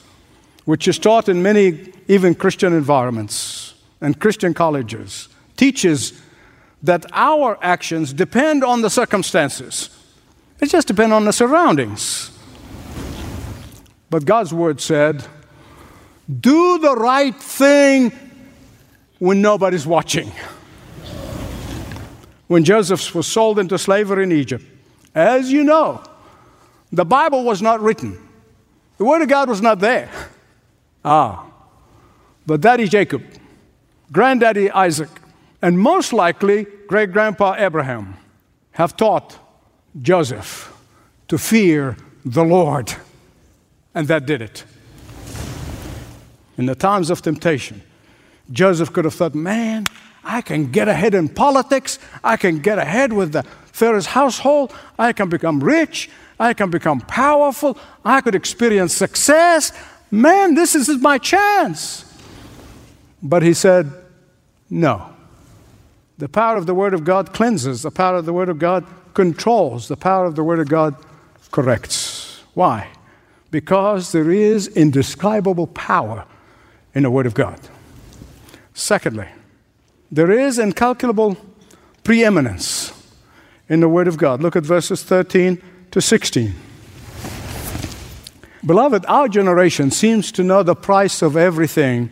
which 0.64 0.88
is 0.88 0.98
taught 0.98 1.28
in 1.28 1.40
many, 1.40 1.92
even 2.08 2.34
Christian 2.34 2.72
environments 2.72 3.74
and 4.00 4.18
Christian 4.18 4.54
colleges, 4.54 5.28
teaches 5.56 6.20
that 6.82 7.06
our 7.12 7.56
actions 7.62 8.12
depend 8.12 8.64
on 8.64 8.82
the 8.82 8.90
circumstances. 8.90 9.88
It 10.58 10.68
just 10.68 10.88
depends 10.88 11.12
on 11.12 11.26
the 11.26 11.32
surroundings. 11.32 12.36
But 14.10 14.24
God's 14.24 14.52
word 14.52 14.80
said, 14.80 15.28
do 16.40 16.78
the 16.78 16.94
right 16.94 17.34
thing 17.34 18.12
when 19.18 19.42
nobody's 19.42 19.86
watching. 19.86 20.32
When 22.46 22.64
Joseph 22.64 23.14
was 23.14 23.26
sold 23.26 23.58
into 23.58 23.78
slavery 23.78 24.24
in 24.24 24.32
Egypt, 24.32 24.64
as 25.14 25.50
you 25.50 25.64
know, 25.64 26.02
the 26.92 27.04
Bible 27.04 27.44
was 27.44 27.62
not 27.62 27.80
written. 27.80 28.18
The 28.98 29.04
Word 29.04 29.22
of 29.22 29.28
God 29.28 29.48
was 29.48 29.62
not 29.62 29.78
there. 29.78 30.10
Ah, 31.04 31.46
but 32.46 32.60
Daddy 32.60 32.88
Jacob, 32.88 33.22
Granddaddy 34.12 34.70
Isaac, 34.70 35.08
and 35.60 35.78
most 35.78 36.12
likely 36.12 36.66
great 36.86 37.12
grandpa 37.12 37.54
Abraham 37.56 38.16
have 38.72 38.96
taught 38.96 39.38
Joseph 40.00 40.72
to 41.28 41.38
fear 41.38 41.96
the 42.24 42.44
Lord. 42.44 42.92
And 43.94 44.08
that 44.08 44.26
did 44.26 44.42
it. 44.42 44.64
In 46.58 46.66
the 46.66 46.74
times 46.74 47.10
of 47.10 47.22
temptation, 47.22 47.82
Joseph 48.50 48.92
could 48.92 49.04
have 49.04 49.14
thought, 49.14 49.34
man, 49.34 49.86
I 50.24 50.40
can 50.40 50.70
get 50.70 50.88
ahead 50.88 51.14
in 51.14 51.28
politics. 51.28 51.98
I 52.22 52.36
can 52.36 52.58
get 52.58 52.78
ahead 52.78 53.12
with 53.12 53.32
the 53.32 53.42
Pharaoh's 53.72 54.06
household. 54.06 54.72
I 54.98 55.12
can 55.12 55.28
become 55.28 55.62
rich. 55.62 56.10
I 56.38 56.54
can 56.54 56.70
become 56.70 57.00
powerful. 57.00 57.78
I 58.04 58.20
could 58.20 58.34
experience 58.34 58.92
success. 58.92 59.72
Man, 60.10 60.54
this 60.54 60.74
is 60.74 60.88
my 61.00 61.18
chance. 61.18 62.04
But 63.22 63.42
he 63.42 63.54
said, 63.54 63.90
no. 64.68 65.08
The 66.18 66.28
power 66.28 66.56
of 66.56 66.66
the 66.66 66.74
Word 66.74 66.94
of 66.94 67.04
God 67.04 67.32
cleanses, 67.32 67.82
the 67.82 67.90
power 67.90 68.16
of 68.16 68.26
the 68.26 68.32
Word 68.32 68.48
of 68.48 68.58
God 68.58 68.84
controls, 69.14 69.88
the 69.88 69.96
power 69.96 70.26
of 70.26 70.36
the 70.36 70.44
Word 70.44 70.60
of 70.60 70.68
God 70.68 70.94
corrects. 71.50 72.42
Why? 72.54 72.88
Because 73.50 74.12
there 74.12 74.30
is 74.30 74.68
indescribable 74.68 75.66
power 75.68 76.26
in 76.94 77.02
the 77.02 77.10
Word 77.10 77.26
of 77.26 77.34
God. 77.34 77.58
Secondly, 78.74 79.28
there 80.10 80.30
is 80.30 80.58
incalculable 80.58 81.36
preeminence 82.04 82.92
in 83.68 83.80
the 83.80 83.88
Word 83.88 84.08
of 84.08 84.18
God. 84.18 84.42
Look 84.42 84.56
at 84.56 84.64
verses 84.64 85.02
13 85.02 85.62
to 85.90 86.00
16. 86.00 86.54
Beloved, 88.64 89.04
our 89.08 89.28
generation 89.28 89.90
seems 89.90 90.30
to 90.32 90.44
know 90.44 90.62
the 90.62 90.76
price 90.76 91.22
of 91.22 91.36
everything 91.36 92.10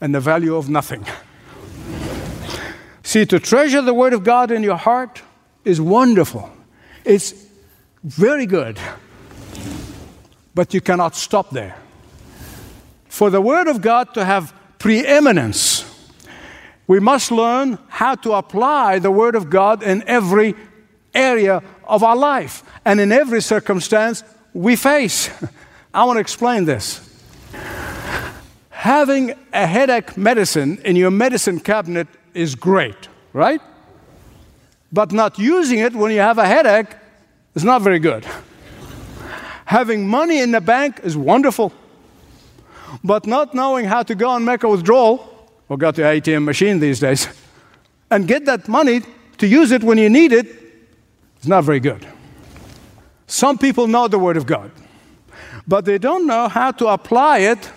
and 0.00 0.14
the 0.14 0.20
value 0.20 0.56
of 0.56 0.68
nothing. 0.68 1.04
See, 3.02 3.26
to 3.26 3.38
treasure 3.38 3.82
the 3.82 3.92
Word 3.92 4.12
of 4.12 4.24
God 4.24 4.50
in 4.50 4.62
your 4.62 4.76
heart 4.76 5.22
is 5.64 5.80
wonderful. 5.80 6.50
It's 7.04 7.34
very 8.02 8.46
good. 8.46 8.78
But 10.54 10.72
you 10.72 10.80
cannot 10.80 11.14
stop 11.16 11.50
there. 11.50 11.76
For 13.12 13.28
the 13.28 13.42
Word 13.42 13.68
of 13.68 13.82
God 13.82 14.14
to 14.14 14.24
have 14.24 14.54
preeminence, 14.78 15.84
we 16.86 16.98
must 16.98 17.30
learn 17.30 17.78
how 17.88 18.14
to 18.14 18.32
apply 18.32 19.00
the 19.00 19.10
Word 19.10 19.34
of 19.34 19.50
God 19.50 19.82
in 19.82 20.02
every 20.06 20.54
area 21.12 21.62
of 21.84 22.02
our 22.02 22.16
life 22.16 22.62
and 22.86 22.98
in 22.98 23.12
every 23.12 23.42
circumstance 23.42 24.24
we 24.54 24.76
face. 24.76 25.28
I 25.94 26.04
want 26.04 26.16
to 26.16 26.20
explain 26.22 26.64
this. 26.64 27.06
Having 28.70 29.34
a 29.52 29.66
headache 29.66 30.16
medicine 30.16 30.80
in 30.82 30.96
your 30.96 31.10
medicine 31.10 31.60
cabinet 31.60 32.08
is 32.32 32.54
great, 32.54 33.08
right? 33.34 33.60
But 34.90 35.12
not 35.12 35.38
using 35.38 35.80
it 35.80 35.92
when 35.92 36.12
you 36.12 36.20
have 36.20 36.38
a 36.38 36.46
headache 36.46 36.96
is 37.54 37.62
not 37.62 37.82
very 37.82 37.98
good. 37.98 38.24
Having 39.66 40.08
money 40.08 40.40
in 40.40 40.50
the 40.50 40.62
bank 40.62 41.00
is 41.02 41.14
wonderful. 41.14 41.74
But 43.02 43.26
not 43.26 43.54
knowing 43.54 43.86
how 43.86 44.02
to 44.02 44.14
go 44.14 44.34
and 44.34 44.44
make 44.44 44.62
a 44.62 44.68
withdrawal, 44.68 45.50
or 45.68 45.76
go 45.76 45.90
to 45.90 46.02
ATM 46.02 46.44
machine 46.44 46.80
these 46.80 47.00
days, 47.00 47.28
and 48.10 48.28
get 48.28 48.44
that 48.44 48.68
money 48.68 49.02
to 49.38 49.46
use 49.46 49.72
it 49.72 49.82
when 49.82 49.98
you 49.98 50.08
need 50.08 50.32
it 50.32 50.46
is 51.40 51.48
not 51.48 51.64
very 51.64 51.80
good. 51.80 52.06
Some 53.26 53.58
people 53.58 53.86
know 53.86 54.08
the 54.08 54.18
Word 54.18 54.36
of 54.36 54.46
God, 54.46 54.70
but 55.66 55.84
they 55.84 55.98
don't 55.98 56.26
know 56.26 56.48
how 56.48 56.70
to 56.72 56.88
apply 56.88 57.38
it 57.38 57.70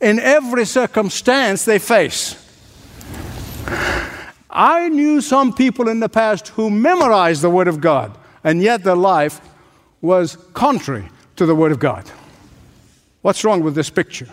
in 0.00 0.18
every 0.18 0.64
circumstance 0.64 1.64
they 1.64 1.78
face. 1.78 2.44
I 4.50 4.88
knew 4.88 5.20
some 5.20 5.52
people 5.52 5.88
in 5.88 6.00
the 6.00 6.08
past 6.08 6.48
who 6.48 6.70
memorized 6.70 7.42
the 7.42 7.50
Word 7.50 7.68
of 7.68 7.80
God, 7.80 8.16
and 8.42 8.62
yet 8.62 8.82
their 8.82 8.96
life 8.96 9.40
was 10.00 10.36
contrary 10.54 11.08
to 11.36 11.46
the 11.46 11.54
Word 11.54 11.72
of 11.72 11.78
God. 11.78 12.10
What's 13.22 13.44
wrong 13.44 13.62
with 13.62 13.74
this 13.74 13.90
picture? 13.90 14.28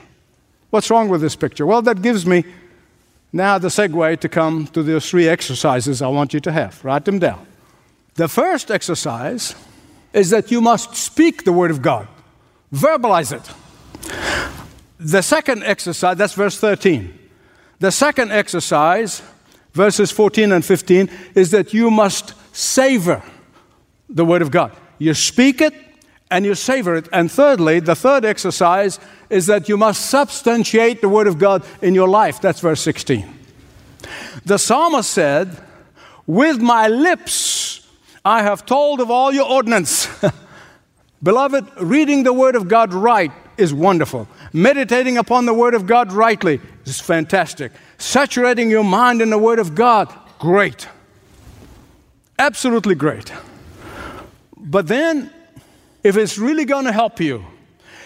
What's 0.76 0.90
wrong 0.90 1.08
with 1.08 1.22
this 1.22 1.38
picture? 1.38 1.66
Well, 1.66 1.82
that 1.84 2.02
gives 2.02 2.26
me 2.26 2.44
now 3.32 3.58
the 3.58 3.70
segue 3.70 4.20
to 4.20 4.28
come 4.28 4.68
to 4.74 4.84
those 4.84 5.10
three 5.10 5.26
exercises 5.26 6.02
I 6.02 6.10
want 6.10 6.34
you 6.34 6.42
to 6.42 6.52
have. 6.52 6.84
Write 6.84 7.06
them 7.06 7.18
down. 7.18 7.48
The 8.16 8.28
first 8.28 8.70
exercise 8.70 9.56
is 10.12 10.32
that 10.32 10.52
you 10.52 10.60
must 10.60 10.94
speak 10.94 11.46
the 11.46 11.54
Word 11.54 11.72
of 11.72 11.82
God, 11.82 12.10
verbalize 12.74 13.32
it. 13.32 13.50
The 15.00 15.22
second 15.22 15.64
exercise, 15.64 16.18
that's 16.18 16.34
verse 16.34 16.60
13. 16.60 17.18
The 17.80 17.94
second 17.94 18.34
exercise, 18.34 19.22
verses 19.72 20.12
14 20.12 20.52
and 20.52 20.66
15, 20.66 21.10
is 21.36 21.52
that 21.52 21.74
you 21.74 21.90
must 21.90 22.34
savor 22.54 23.24
the 24.10 24.26
Word 24.26 24.42
of 24.42 24.52
God. 24.52 24.76
You 24.98 25.14
speak 25.14 25.62
it 25.62 25.74
and 26.36 26.46
you 26.46 26.54
savor 26.54 26.98
it. 26.98 27.08
And 27.14 27.32
thirdly, 27.32 27.80
the 27.80 27.96
third 27.96 28.26
exercise 28.26 29.00
is 29.30 29.46
that 29.46 29.70
you 29.70 29.78
must 29.78 30.10
substantiate 30.10 31.00
the 31.00 31.08
Word 31.08 31.28
of 31.28 31.40
God 31.40 31.64
in 31.82 31.96
your 31.96 32.10
life. 32.10 32.42
That's 32.42 32.60
verse 32.60 32.82
16. 32.82 33.26
The 34.44 34.60
psalmist 34.60 35.10
said, 35.10 35.58
With 36.28 36.60
my 36.60 36.90
lips 36.90 37.88
I 38.26 38.44
have 38.44 38.66
told 38.66 39.00
of 39.00 39.10
all 39.10 39.32
your 39.32 39.50
ordinance. 39.50 40.10
Beloved, 41.24 41.66
reading 41.80 42.24
the 42.24 42.34
Word 42.34 42.58
of 42.58 42.68
God 42.68 42.94
right 42.94 43.32
is 43.56 43.74
wonderful. 43.74 44.28
Meditating 44.52 45.18
upon 45.18 45.46
the 45.46 45.54
Word 45.54 45.74
of 45.74 45.88
God 45.88 46.12
rightly 46.12 46.60
is 46.84 47.00
fantastic. 47.00 47.72
Saturating 47.98 48.70
your 48.70 48.84
mind 48.84 49.22
in 49.22 49.30
the 49.30 49.38
Word 49.38 49.60
of 49.60 49.74
God, 49.74 50.14
great. 50.38 50.90
Absolutely 52.38 52.96
great. 52.96 53.32
But 54.58 54.88
then, 54.88 55.32
if 56.06 56.18
it's 56.18 56.38
really 56.38 56.66
going 56.66 56.86
to 56.86 56.92
help 56.92 57.20
you, 57.20 57.44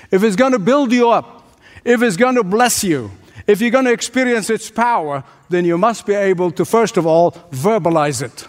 if 0.09 0.23
it's 0.23 0.37
going 0.37 0.53
to 0.53 0.59
build 0.59 0.89
you 0.93 1.09
up, 1.09 1.51
if 1.83 2.01
it's 2.01 2.15
going 2.15 2.35
to 2.35 2.45
bless 2.45 2.81
you, 2.81 3.11
if 3.45 3.59
you're 3.59 3.71
going 3.71 3.83
to 3.83 3.91
experience 3.91 4.49
its 4.49 4.69
power, 4.69 5.21
then 5.49 5.65
you 5.65 5.77
must 5.77 6.05
be 6.05 6.13
able 6.13 6.49
to, 6.51 6.63
first 6.63 6.95
of 6.95 7.05
all, 7.05 7.31
verbalize 7.51 8.21
it. 8.21 8.47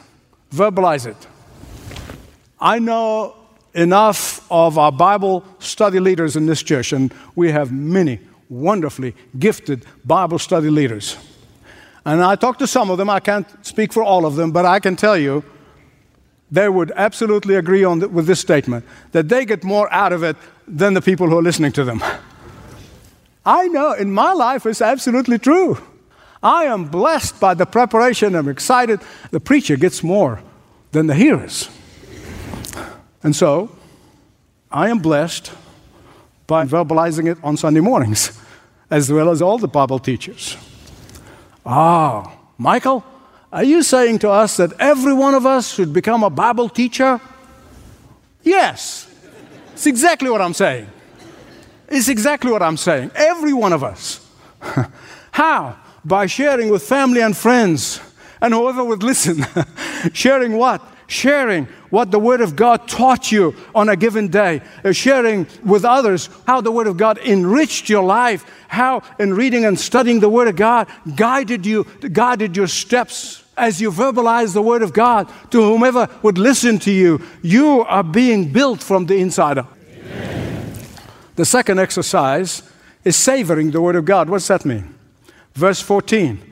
Verbalize 0.52 1.04
it. 1.04 1.26
I 2.60 2.78
know 2.78 3.34
enough 3.74 4.46
of 4.52 4.78
our 4.78 4.92
Bible 4.92 5.44
study 5.58 5.98
leaders 5.98 6.36
in 6.36 6.46
this 6.46 6.62
church, 6.62 6.92
and 6.92 7.12
we 7.34 7.50
have 7.50 7.72
many 7.72 8.20
wonderfully 8.48 9.16
gifted 9.36 9.84
Bible 10.04 10.38
study 10.38 10.70
leaders. 10.70 11.16
And 12.04 12.22
I 12.22 12.36
talked 12.36 12.60
to 12.60 12.68
some 12.68 12.88
of 12.88 12.98
them, 12.98 13.10
I 13.10 13.18
can't 13.18 13.48
speak 13.66 13.92
for 13.92 14.04
all 14.04 14.26
of 14.26 14.36
them, 14.36 14.52
but 14.52 14.64
I 14.64 14.78
can 14.78 14.94
tell 14.94 15.16
you 15.16 15.42
they 16.50 16.68
would 16.68 16.92
absolutely 16.96 17.54
agree 17.54 17.84
on 17.84 18.00
the, 18.00 18.08
with 18.08 18.26
this 18.26 18.40
statement 18.40 18.84
that 19.12 19.28
they 19.28 19.44
get 19.44 19.62
more 19.62 19.92
out 19.92 20.12
of 20.12 20.22
it 20.22 20.36
than 20.66 20.94
the 20.94 21.02
people 21.02 21.28
who 21.28 21.38
are 21.38 21.42
listening 21.42 21.72
to 21.72 21.84
them. 21.84 22.02
I 23.46 23.68
know 23.68 23.92
in 23.92 24.12
my 24.12 24.32
life 24.32 24.66
it's 24.66 24.82
absolutely 24.82 25.38
true. 25.38 25.78
I 26.42 26.64
am 26.64 26.86
blessed 26.86 27.38
by 27.38 27.54
the 27.54 27.66
preparation, 27.66 28.34
I'm 28.34 28.48
excited. 28.48 29.00
The 29.30 29.40
preacher 29.40 29.76
gets 29.76 30.02
more 30.02 30.42
than 30.92 31.06
the 31.06 31.14
hearers. 31.14 31.68
And 33.22 33.36
so, 33.36 33.70
I 34.70 34.88
am 34.88 34.98
blessed 34.98 35.52
by 36.46 36.64
verbalizing 36.64 37.30
it 37.30 37.38
on 37.42 37.56
Sunday 37.56 37.80
mornings, 37.80 38.40
as 38.90 39.12
well 39.12 39.30
as 39.30 39.42
all 39.42 39.58
the 39.58 39.68
Bible 39.68 39.98
teachers. 39.98 40.56
Ah, 41.64 42.38
Michael, 42.56 43.04
are 43.52 43.64
you 43.64 43.82
saying 43.82 44.20
to 44.20 44.30
us 44.30 44.56
that 44.58 44.72
every 44.78 45.12
one 45.12 45.34
of 45.34 45.44
us 45.44 45.74
should 45.74 45.92
become 45.92 46.22
a 46.22 46.30
Bible 46.30 46.68
teacher? 46.68 47.20
Yes. 48.42 49.12
It's 49.72 49.86
exactly 49.86 50.30
what 50.30 50.40
I'm 50.40 50.54
saying. 50.54 50.86
It's 51.88 52.08
exactly 52.08 52.52
what 52.52 52.62
I'm 52.62 52.76
saying. 52.76 53.10
Every 53.14 53.52
one 53.52 53.72
of 53.72 53.82
us. 53.82 54.24
How? 55.32 55.76
By 56.04 56.26
sharing 56.26 56.70
with 56.70 56.82
family 56.82 57.20
and 57.20 57.36
friends 57.36 58.00
and 58.40 58.54
whoever 58.54 58.84
would 58.84 59.02
listen. 59.02 59.44
sharing 60.12 60.56
what? 60.56 60.80
Sharing 61.08 61.66
what 61.90 62.12
the 62.12 62.20
Word 62.20 62.40
of 62.40 62.54
God 62.54 62.86
taught 62.86 63.32
you 63.32 63.56
on 63.74 63.88
a 63.88 63.96
given 63.96 64.28
day, 64.28 64.62
uh, 64.84 64.92
sharing 64.92 65.48
with 65.64 65.84
others 65.84 66.28
how 66.46 66.60
the 66.60 66.70
Word 66.70 66.86
of 66.86 66.96
God 66.96 67.18
enriched 67.18 67.88
your 67.88 68.04
life, 68.04 68.44
how 68.68 69.02
in 69.18 69.34
reading 69.34 69.64
and 69.64 69.78
studying 69.78 70.20
the 70.20 70.28
Word 70.28 70.46
of 70.46 70.54
God 70.54 70.86
guided 71.16 71.66
you, 71.66 71.84
guided 72.12 72.56
your 72.56 72.68
steps 72.68 73.39
as 73.56 73.80
you 73.80 73.90
verbalize 73.90 74.52
the 74.52 74.62
Word 74.62 74.82
of 74.82 74.92
God 74.92 75.30
to 75.50 75.62
whomever 75.62 76.08
would 76.22 76.38
listen 76.38 76.78
to 76.80 76.90
you. 76.90 77.20
You 77.42 77.82
are 77.82 78.02
being 78.02 78.52
built 78.52 78.82
from 78.82 79.06
the 79.06 79.16
inside 79.16 79.58
out. 79.58 79.76
The 81.36 81.44
second 81.44 81.78
exercise 81.78 82.62
is 83.04 83.16
savoring 83.16 83.70
the 83.70 83.80
Word 83.80 83.96
of 83.96 84.04
God. 84.04 84.28
What's 84.28 84.48
that 84.48 84.64
mean? 84.64 84.94
Verse 85.54 85.80
14 85.80 86.42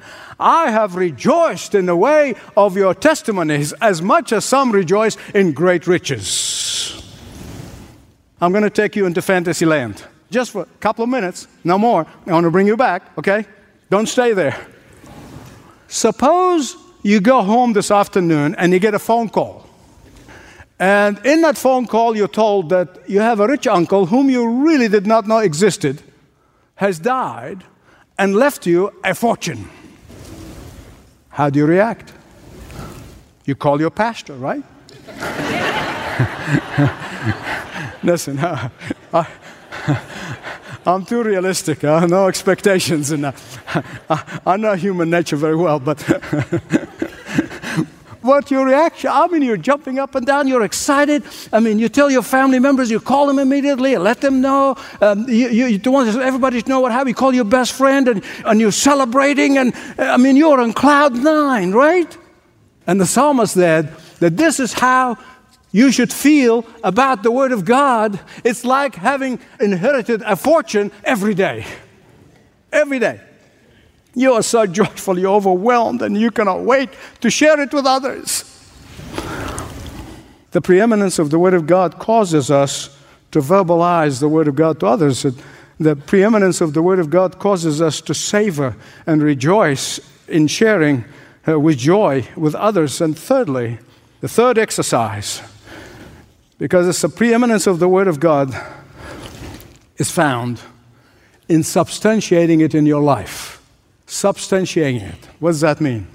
I 0.41 0.71
have 0.71 0.95
rejoiced 0.95 1.75
in 1.75 1.87
the 1.87 1.97
way 1.97 2.35
of 2.57 2.77
your 2.77 2.95
testimonies 2.95 3.73
as 3.75 4.01
much 4.01 4.33
as 4.33 4.45
some 4.45 4.71
rejoice 4.71 5.17
in 5.35 5.53
great 5.53 5.87
riches. 5.87 7.03
I'm 8.41 8.53
going 8.53 8.63
to 8.63 8.71
take 8.71 8.95
you 8.95 9.05
into 9.07 9.21
fantasy 9.21 9.67
land 9.67 10.05
just 10.31 10.53
for 10.53 10.63
a 10.63 10.79
couple 10.81 11.03
of 11.03 11.11
minutes, 11.11 11.49
no 11.65 11.79
more. 11.79 12.07
I 12.27 12.33
want 12.33 12.45
to 12.45 12.51
bring 12.51 12.67
you 12.67 12.77
back, 12.77 13.17
okay? 13.19 13.47
Don't 13.91 14.07
stay 14.07 14.33
there. 14.33 14.67
Suppose 15.89 16.77
you 17.09 17.21
go 17.21 17.43
home 17.43 17.73
this 17.73 17.91
afternoon 17.91 18.55
and 18.57 18.71
you 18.71 18.79
get 18.79 18.93
a 18.93 18.99
phone 18.99 19.31
call. 19.31 19.67
And 20.79 21.19
in 21.25 21.41
that 21.41 21.57
phone 21.57 21.87
call, 21.87 22.15
you're 22.15 22.29
told 22.29 22.69
that 22.69 23.09
you 23.09 23.21
have 23.21 23.41
a 23.41 23.47
rich 23.47 23.67
uncle 23.67 24.05
whom 24.05 24.29
you 24.29 24.67
really 24.67 24.89
did 24.89 25.07
not 25.07 25.27
know 25.27 25.39
existed, 25.39 26.03
has 26.75 26.99
died, 26.99 27.65
and 28.19 28.37
left 28.37 28.67
you 28.67 28.93
a 29.03 29.15
fortune. 29.15 29.71
How 31.31 31.49
do 31.49 31.59
you 31.59 31.65
react? 31.65 32.13
You 33.47 33.55
call 33.55 33.81
your 33.81 33.91
pastor, 33.91 34.35
right? 34.35 34.63
Listen, 38.03 38.37
am 40.95 41.05
too 41.05 41.23
realistic. 41.23 41.83
Have 41.83 42.11
no 42.11 42.29
expectations, 42.29 43.11
and 43.11 43.27
uh, 43.27 43.33
I, 44.09 44.41
I 44.47 44.57
know 44.57 44.75
human 44.75 45.11
nature 45.11 45.37
very 45.37 45.57
well, 45.57 45.81
but 45.81 46.01
what 48.23 48.51
your 48.51 48.67
reaction? 48.67 49.11
I 49.13 49.27
mean, 49.29 49.43
you're 49.43 49.57
jumping 49.57 49.99
up 49.99 50.15
and 50.15 50.27
down, 50.27 50.49
you're 50.49 50.65
excited. 50.65 51.23
I 51.53 51.61
mean, 51.61 51.79
you 51.79 51.89
tell 51.89 52.11
your 52.11 52.23
family 52.23 52.59
members, 52.59 52.91
you 52.91 53.01
call 53.01 53.27
them 53.27 53.39
immediately, 53.39 53.97
let 53.97 54.21
them 54.21 54.41
know. 54.41 54.77
Um, 55.01 55.29
you, 55.29 55.49
you, 55.49 55.67
you 55.67 55.91
want 55.91 56.15
everybody 56.17 56.63
to 56.63 56.69
know 56.69 56.81
what 56.81 56.93
happened. 56.93 57.11
You 57.11 57.15
call 57.15 57.35
your 57.35 57.45
best 57.45 57.73
friend 57.73 58.09
and, 58.09 58.25
and 58.45 58.61
you're 58.61 58.73
celebrating. 58.73 59.59
And 59.59 59.75
I 59.99 60.17
mean, 60.17 60.37
you're 60.37 60.61
on 60.61 60.73
cloud 60.73 61.15
nine, 61.15 61.73
right? 61.73 62.17
And 62.87 63.01
the 63.01 63.07
psalmist 63.07 63.55
said 63.55 63.95
that 64.21 64.37
this 64.37 64.61
is 64.61 64.73
how 64.73 65.19
you 65.71 65.93
should 65.93 66.13
feel 66.13 66.65
about 66.83 67.23
the 67.23 67.31
Word 67.31 67.53
of 67.53 67.65
God. 67.65 68.19
It's 68.45 68.65
like 68.65 68.95
having 68.95 69.39
inherited 69.61 70.23
a 70.23 70.37
fortune 70.37 70.91
every 71.05 71.35
day. 71.35 71.67
Every 72.73 72.99
day. 72.99 73.21
You 74.15 74.33
are 74.33 74.43
so 74.43 74.67
joyful, 74.67 75.19
you're 75.19 75.35
overwhelmed, 75.35 76.03
and 76.03 76.17
you 76.17 76.31
cannot 76.31 76.63
wait 76.63 76.91
to 77.21 77.31
share 77.31 77.61
it 77.61 77.73
with 77.73 77.87
others. 77.87 78.45
The 80.51 80.61
preeminence 80.63 81.19
of 81.19 81.31
the 81.31 81.39
Word 81.39 81.55
of 81.55 81.67
God 81.67 81.99
causes 81.99 82.51
us 82.51 82.97
to 83.31 83.41
verbalize 83.41 84.21
the 84.21 84.29
Word 84.29 84.49
of 84.49 84.57
God 84.57 84.81
to 84.81 84.87
others. 84.87 85.27
The 85.79 85.95
preeminence 85.95 86.61
of 86.61 86.73
the 86.73 86.83
Word 86.83 86.99
of 86.99 87.11
God 87.11 87.39
causes 87.39 87.83
us 87.83 88.01
to 88.03 88.15
savor 88.15 88.75
and 89.07 89.23
rejoice 89.23 90.01
in 90.27 90.47
sharing 90.47 91.05
uh, 91.47 91.61
with 91.61 91.79
joy 91.79 92.27
with 92.37 92.55
others. 92.55 93.01
And 93.01 93.17
thirdly, 93.17 93.79
the 94.21 94.29
third 94.29 94.59
exercise, 94.59 95.43
because 96.59 97.01
the 97.01 97.09
preeminence 97.09 97.67
of 97.67 97.79
the 97.79 97.89
Word 97.89 98.09
of 98.09 98.21
God, 98.21 98.55
is 99.97 100.13
found 100.13 100.61
in 101.49 101.63
substantiating 101.63 102.63
it 102.63 102.73
in 102.73 102.87
your 102.87 103.03
life 103.03 103.59
substantiating 104.09 105.03
it. 105.03 105.29
What 105.39 105.51
does 105.51 105.61
that 105.61 105.81
mean? 105.81 106.07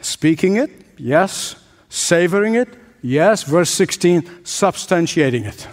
Speaking 0.00 0.56
it, 0.56 0.70
yes. 0.98 1.56
Savoring 1.88 2.54
it, 2.56 2.68
yes. 3.00 3.44
Verse 3.44 3.70
16, 3.70 4.22
substantiating 4.42 5.46
it. 5.46 5.68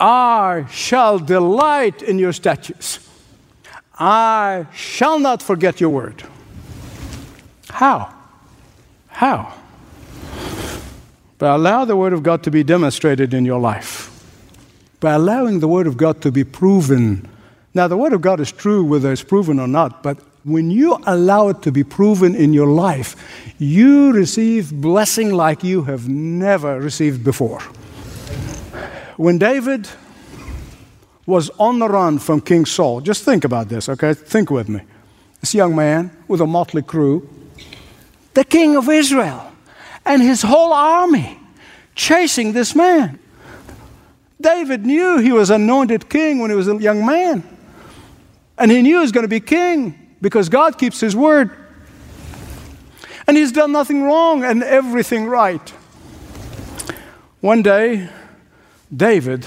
I 0.00 0.66
shall 0.70 1.18
delight 1.18 2.02
in 2.02 2.18
your 2.18 2.32
statutes. 2.32 3.08
I 3.98 4.66
shall 4.72 5.18
not 5.18 5.42
forget 5.42 5.80
your 5.80 5.90
word. 5.90 6.22
How? 7.68 8.14
How? 9.08 9.52
By 11.42 11.56
allow 11.56 11.84
the 11.84 11.96
word 11.96 12.12
of 12.12 12.22
God 12.22 12.44
to 12.44 12.52
be 12.52 12.62
demonstrated 12.62 13.34
in 13.34 13.44
your 13.44 13.58
life. 13.58 14.08
By 15.00 15.14
allowing 15.14 15.58
the 15.58 15.66
word 15.66 15.88
of 15.88 15.96
God 15.96 16.22
to 16.22 16.30
be 16.30 16.44
proven 16.44 17.28
now, 17.74 17.88
the 17.88 17.96
Word 17.96 18.12
of 18.12 18.20
God 18.20 18.40
is 18.40 18.52
true 18.52 18.84
whether 18.84 19.10
it's 19.10 19.22
proven 19.22 19.58
or 19.58 19.66
not, 19.66 20.02
but 20.02 20.18
when 20.44 20.70
you 20.70 20.98
allow 21.06 21.48
it 21.48 21.62
to 21.62 21.72
be 21.72 21.84
proven 21.84 22.34
in 22.34 22.52
your 22.52 22.66
life, 22.66 23.16
you 23.58 24.12
receive 24.12 24.72
blessing 24.72 25.32
like 25.32 25.64
you 25.64 25.84
have 25.84 26.08
never 26.08 26.78
received 26.78 27.24
before. 27.24 27.60
When 29.16 29.38
David 29.38 29.88
was 31.24 31.48
on 31.58 31.78
the 31.78 31.88
run 31.88 32.18
from 32.18 32.40
King 32.40 32.66
Saul, 32.66 33.00
just 33.00 33.24
think 33.24 33.44
about 33.44 33.68
this, 33.68 33.88
okay? 33.88 34.12
Think 34.12 34.50
with 34.50 34.68
me. 34.68 34.80
This 35.40 35.54
young 35.54 35.74
man 35.74 36.10
with 36.28 36.40
a 36.40 36.46
motley 36.46 36.82
crew, 36.82 37.28
the 38.34 38.44
king 38.44 38.76
of 38.76 38.88
Israel, 38.88 39.51
and 40.04 40.22
his 40.22 40.42
whole 40.42 40.72
army 40.72 41.38
chasing 41.94 42.52
this 42.52 42.74
man. 42.74 43.18
David 44.40 44.84
knew 44.84 45.18
he 45.18 45.32
was 45.32 45.50
anointed 45.50 46.08
king 46.08 46.40
when 46.40 46.50
he 46.50 46.56
was 46.56 46.68
a 46.68 46.76
young 46.76 47.06
man. 47.06 47.44
And 48.58 48.70
he 48.70 48.82
knew 48.82 48.96
he 48.96 49.00
was 49.00 49.12
going 49.12 49.24
to 49.24 49.28
be 49.28 49.40
king 49.40 50.16
because 50.20 50.48
God 50.48 50.78
keeps 50.78 51.00
his 51.00 51.14
word. 51.14 51.50
And 53.26 53.36
he's 53.36 53.52
done 53.52 53.72
nothing 53.72 54.02
wrong 54.02 54.42
and 54.44 54.62
everything 54.62 55.26
right. 55.26 55.72
One 57.40 57.62
day, 57.62 58.08
David 58.94 59.46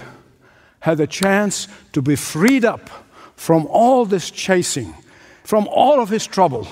had 0.79 0.99
a 0.99 1.07
chance 1.07 1.67
to 1.93 2.01
be 2.01 2.15
freed 2.15 2.63
up 2.63 2.89
from 3.35 3.67
all 3.67 4.05
this 4.05 4.31
chasing, 4.31 4.93
from 5.43 5.67
all 5.67 5.99
of 5.99 6.09
his 6.09 6.25
trouble. 6.25 6.67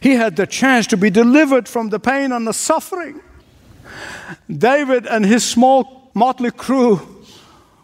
He 0.00 0.14
had 0.14 0.36
the 0.36 0.46
chance 0.46 0.86
to 0.88 0.96
be 0.96 1.10
delivered 1.10 1.68
from 1.68 1.90
the 1.90 2.00
pain 2.00 2.32
and 2.32 2.46
the 2.46 2.54
suffering. 2.54 3.20
David 4.50 5.06
and 5.06 5.24
his 5.24 5.44
small 5.44 6.10
motley 6.14 6.50
crew 6.50 7.00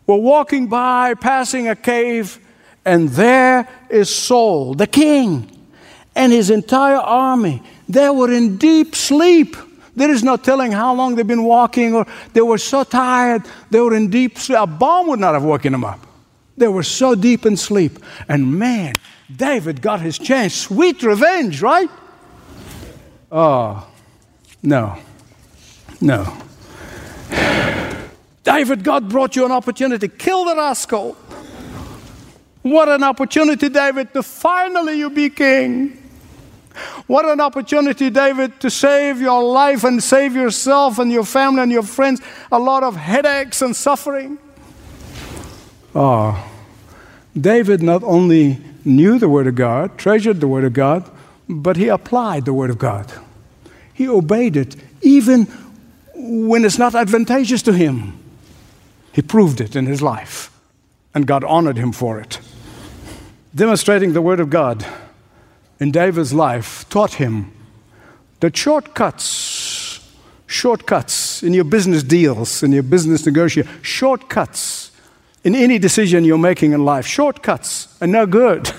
were 0.07 0.17
walking 0.17 0.69
by, 0.69 1.15
passing 1.15 1.69
a 1.69 1.77
cave, 1.77 2.39
and 2.85 3.09
there 3.11 3.69
is 3.91 4.15
Saul, 4.15 4.75
the 4.75 4.87
king, 4.87 5.51
and 6.15 6.33
his 6.33 6.51
entire 6.51 6.97
army. 6.97 7.63
They 7.89 8.09
were 8.09 8.33
in 8.33 8.57
deep 8.57 8.95
sleep. 8.95 9.57
There 9.95 10.11
is 10.11 10.23
no 10.23 10.37
telling 10.37 10.73
how 10.73 10.95
long 10.95 11.17
they've 11.17 11.27
been 11.27 11.45
walking, 11.45 11.95
or 11.95 12.07
they 12.33 12.43
were 12.43 12.59
so 12.59 12.85
tired, 12.85 13.43
they 13.71 13.81
were 13.81 13.95
in 13.95 14.09
deep 14.09 14.39
sleep. 14.39 14.59
A 14.59 14.67
bomb 14.67 15.09
would 15.09 15.21
not 15.21 15.35
have 15.35 15.45
woken 15.45 15.73
them 15.73 15.85
up. 15.85 16.07
They 16.57 16.69
were 16.69 16.83
so 16.83 17.15
deep 17.15 17.45
in 17.45 17.57
sleep. 17.57 17.99
And 18.29 18.59
man, 18.59 18.95
David 19.35 19.83
got 19.83 20.01
his 20.01 20.19
chance. 20.19 20.55
Sweet 20.55 21.03
revenge, 21.03 21.61
right? 21.61 21.91
Oh, 23.31 23.87
no. 24.63 24.99
No. 26.01 26.37
David, 28.45 28.85
God 28.85 29.09
brought 29.09 29.35
you 29.35 29.45
an 29.45 29.53
opportunity. 29.53 30.09
Kill 30.09 30.45
the 30.45 30.55
rascal. 30.57 31.17
What 32.63 32.89
an 32.89 33.03
opportunity, 33.03 33.69
David, 33.69 34.13
to 34.13 34.23
finally 34.23 34.99
you 34.99 35.11
be 35.11 35.31
king. 35.31 36.03
What 37.07 37.25
an 37.25 37.41
opportunity, 37.41 38.11
David, 38.11 38.61
to 38.61 38.71
save 38.71 39.21
your 39.21 39.43
life 39.43 39.85
and 39.85 40.03
save 40.03 40.35
yourself 40.35 40.99
and 40.99 41.11
your 41.11 41.25
family 41.25 41.63
and 41.63 41.73
your 41.73 41.83
friends 41.83 42.21
a 42.53 42.59
lot 42.59 42.83
of 42.83 42.97
headaches 42.97 43.63
and 43.63 43.75
suffering. 43.75 44.39
Oh, 45.95 46.51
David 47.39 47.83
not 47.83 48.03
only 48.03 48.59
knew 48.85 49.19
the 49.19 49.29
Word 49.29 49.47
of 49.47 49.55
God, 49.55 49.97
treasured 49.97 50.41
the 50.41 50.49
Word 50.49 50.65
of 50.65 50.73
God, 50.73 51.11
but 51.49 51.77
he 51.77 51.89
applied 51.89 52.45
the 52.45 52.53
Word 52.53 52.71
of 52.71 52.79
God. 52.79 53.13
He 53.93 54.09
obeyed 54.09 54.57
it 54.57 54.77
even 55.03 55.47
when 56.15 56.65
it's 56.65 56.79
not 56.79 56.95
advantageous 56.95 57.63
to 57.63 57.73
him. 57.73 58.19
He 59.13 59.23
proved 59.23 59.61
it 59.61 59.75
in 59.75 59.87
his 59.87 60.03
life, 60.03 60.51
and 61.15 61.27
God 61.27 61.45
honored 61.45 61.79
him 61.79 61.93
for 61.93 62.21
it 62.21 62.41
demonstrating 63.57 64.13
the 64.13 64.21
Word 64.21 64.39
of 64.39 64.51
God 64.51 64.87
in 65.81 65.91
David's 65.91 66.35
life, 66.35 66.87
taught 66.91 67.15
him 67.15 67.53
that 68.41 68.55
shortcuts, 68.55 70.07
shortcuts 70.47 71.43
in 71.43 71.55
your 71.55 71.65
business 71.65 72.03
deals, 72.03 72.63
in 72.63 72.71
your 72.71 72.83
business 72.83 73.25
negotiation, 73.25 73.71
shortcuts 73.81 74.93
in 75.43 75.55
any 75.55 75.79
decision 75.79 76.23
you're 76.23 76.37
making 76.37 76.73
in 76.73 76.85
life. 76.85 77.07
Shortcuts 77.07 77.97
are 78.03 78.07
no 78.07 78.27
good. 78.27 78.71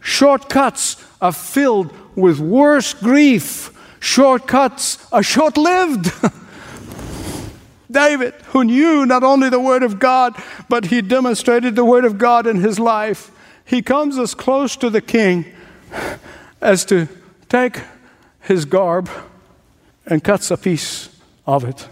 Shortcuts 0.00 1.02
are 1.22 1.32
filled 1.32 1.90
with 2.16 2.40
worse 2.40 2.92
grief. 2.92 3.70
Shortcuts 4.00 4.98
are 5.12 5.22
short 5.22 5.56
lived. 5.56 6.12
David, 7.90 8.34
who 8.48 8.64
knew 8.64 9.06
not 9.06 9.22
only 9.22 9.48
the 9.48 9.60
Word 9.60 9.82
of 9.82 9.98
God, 9.98 10.34
but 10.68 10.86
he 10.86 11.00
demonstrated 11.00 11.76
the 11.76 11.84
Word 11.84 12.04
of 12.04 12.18
God 12.18 12.46
in 12.46 12.56
his 12.56 12.78
life, 12.78 13.30
he 13.64 13.80
comes 13.80 14.18
as 14.18 14.34
close 14.34 14.76
to 14.76 14.90
the 14.90 15.00
king 15.00 15.46
as 16.60 16.84
to 16.86 17.08
take 17.48 17.80
his 18.40 18.64
garb 18.64 19.08
and 20.06 20.24
cuts 20.24 20.50
a 20.50 20.56
piece 20.56 21.08
of 21.46 21.64
it. 21.64 21.88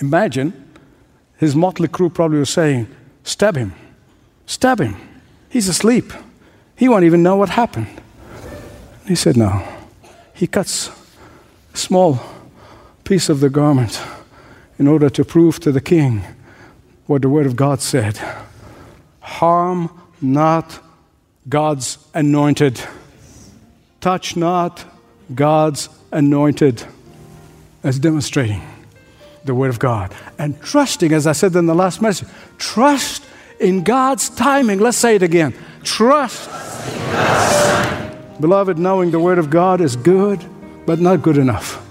Imagine 0.00 0.52
his 1.38 1.56
motley 1.56 1.88
crew 1.88 2.08
probably 2.08 2.38
was 2.38 2.50
saying, 2.50 2.86
Stab 3.24 3.56
him, 3.56 3.74
stab 4.46 4.80
him. 4.80 4.96
He's 5.48 5.68
asleep. 5.68 6.12
He 6.76 6.88
won't 6.88 7.04
even 7.04 7.22
know 7.22 7.36
what 7.36 7.48
happened. 7.48 7.88
He 9.06 9.14
said, 9.14 9.36
No. 9.36 9.62
He 10.34 10.46
cuts 10.46 10.90
a 11.72 11.76
small 11.76 12.20
piece 13.04 13.28
of 13.28 13.40
the 13.40 13.48
garment 13.48 14.02
in 14.78 14.86
order 14.86 15.08
to 15.08 15.24
prove 15.24 15.60
to 15.60 15.72
the 15.72 15.80
king 15.80 16.22
what 17.06 17.22
the 17.22 17.28
Word 17.28 17.46
of 17.46 17.56
God 17.56 17.80
said 17.80 18.20
Harm 19.20 19.90
not 20.20 20.80
God's 21.48 21.98
anointed. 22.14 22.80
Touch 24.00 24.36
not 24.36 24.84
God's 25.34 25.88
anointed. 26.12 26.84
As 27.82 27.98
demonstrating 27.98 28.62
the 29.44 29.54
Word 29.54 29.70
of 29.70 29.78
God. 29.78 30.14
And 30.38 30.60
trusting, 30.60 31.12
as 31.12 31.26
I 31.26 31.32
said 31.32 31.54
in 31.54 31.66
the 31.66 31.74
last 31.74 32.02
message, 32.02 32.28
trust 32.58 33.24
in 33.60 33.84
God's 33.84 34.28
timing. 34.28 34.80
Let's 34.80 34.96
say 34.96 35.14
it 35.16 35.22
again. 35.22 35.54
Trust. 35.84 36.50
Beloved, 38.40 38.78
knowing 38.78 39.10
the 39.10 39.20
Word 39.20 39.38
of 39.38 39.50
God 39.50 39.80
is 39.80 39.96
good, 39.96 40.44
but 40.84 41.00
not 41.00 41.22
good 41.22 41.38
enough. 41.38 41.82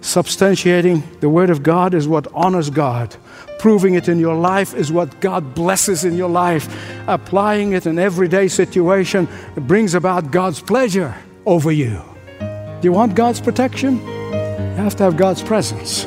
Substantiating 0.00 1.20
the 1.20 1.28
Word 1.28 1.50
of 1.50 1.62
God 1.62 1.94
is 1.94 2.08
what 2.08 2.26
honors 2.34 2.70
God. 2.70 3.14
Proving 3.58 3.94
it 3.94 4.08
in 4.08 4.18
your 4.18 4.34
life 4.34 4.74
is 4.74 4.90
what 4.90 5.20
God 5.20 5.54
blesses 5.54 6.04
in 6.04 6.16
your 6.16 6.28
life. 6.28 6.68
Applying 7.06 7.74
it 7.74 7.86
in 7.86 7.98
everyday 7.98 8.48
situation 8.48 9.28
brings 9.54 9.94
about 9.94 10.30
God's 10.30 10.60
pleasure 10.60 11.14
over 11.46 11.70
you. 11.70 12.02
Do 12.40 12.80
you 12.82 12.92
want 12.92 13.14
God's 13.14 13.40
protection? 13.40 13.98
You 13.98 14.78
have 14.78 14.96
to 14.96 15.04
have 15.04 15.16
God's 15.16 15.42
presence. 15.42 16.04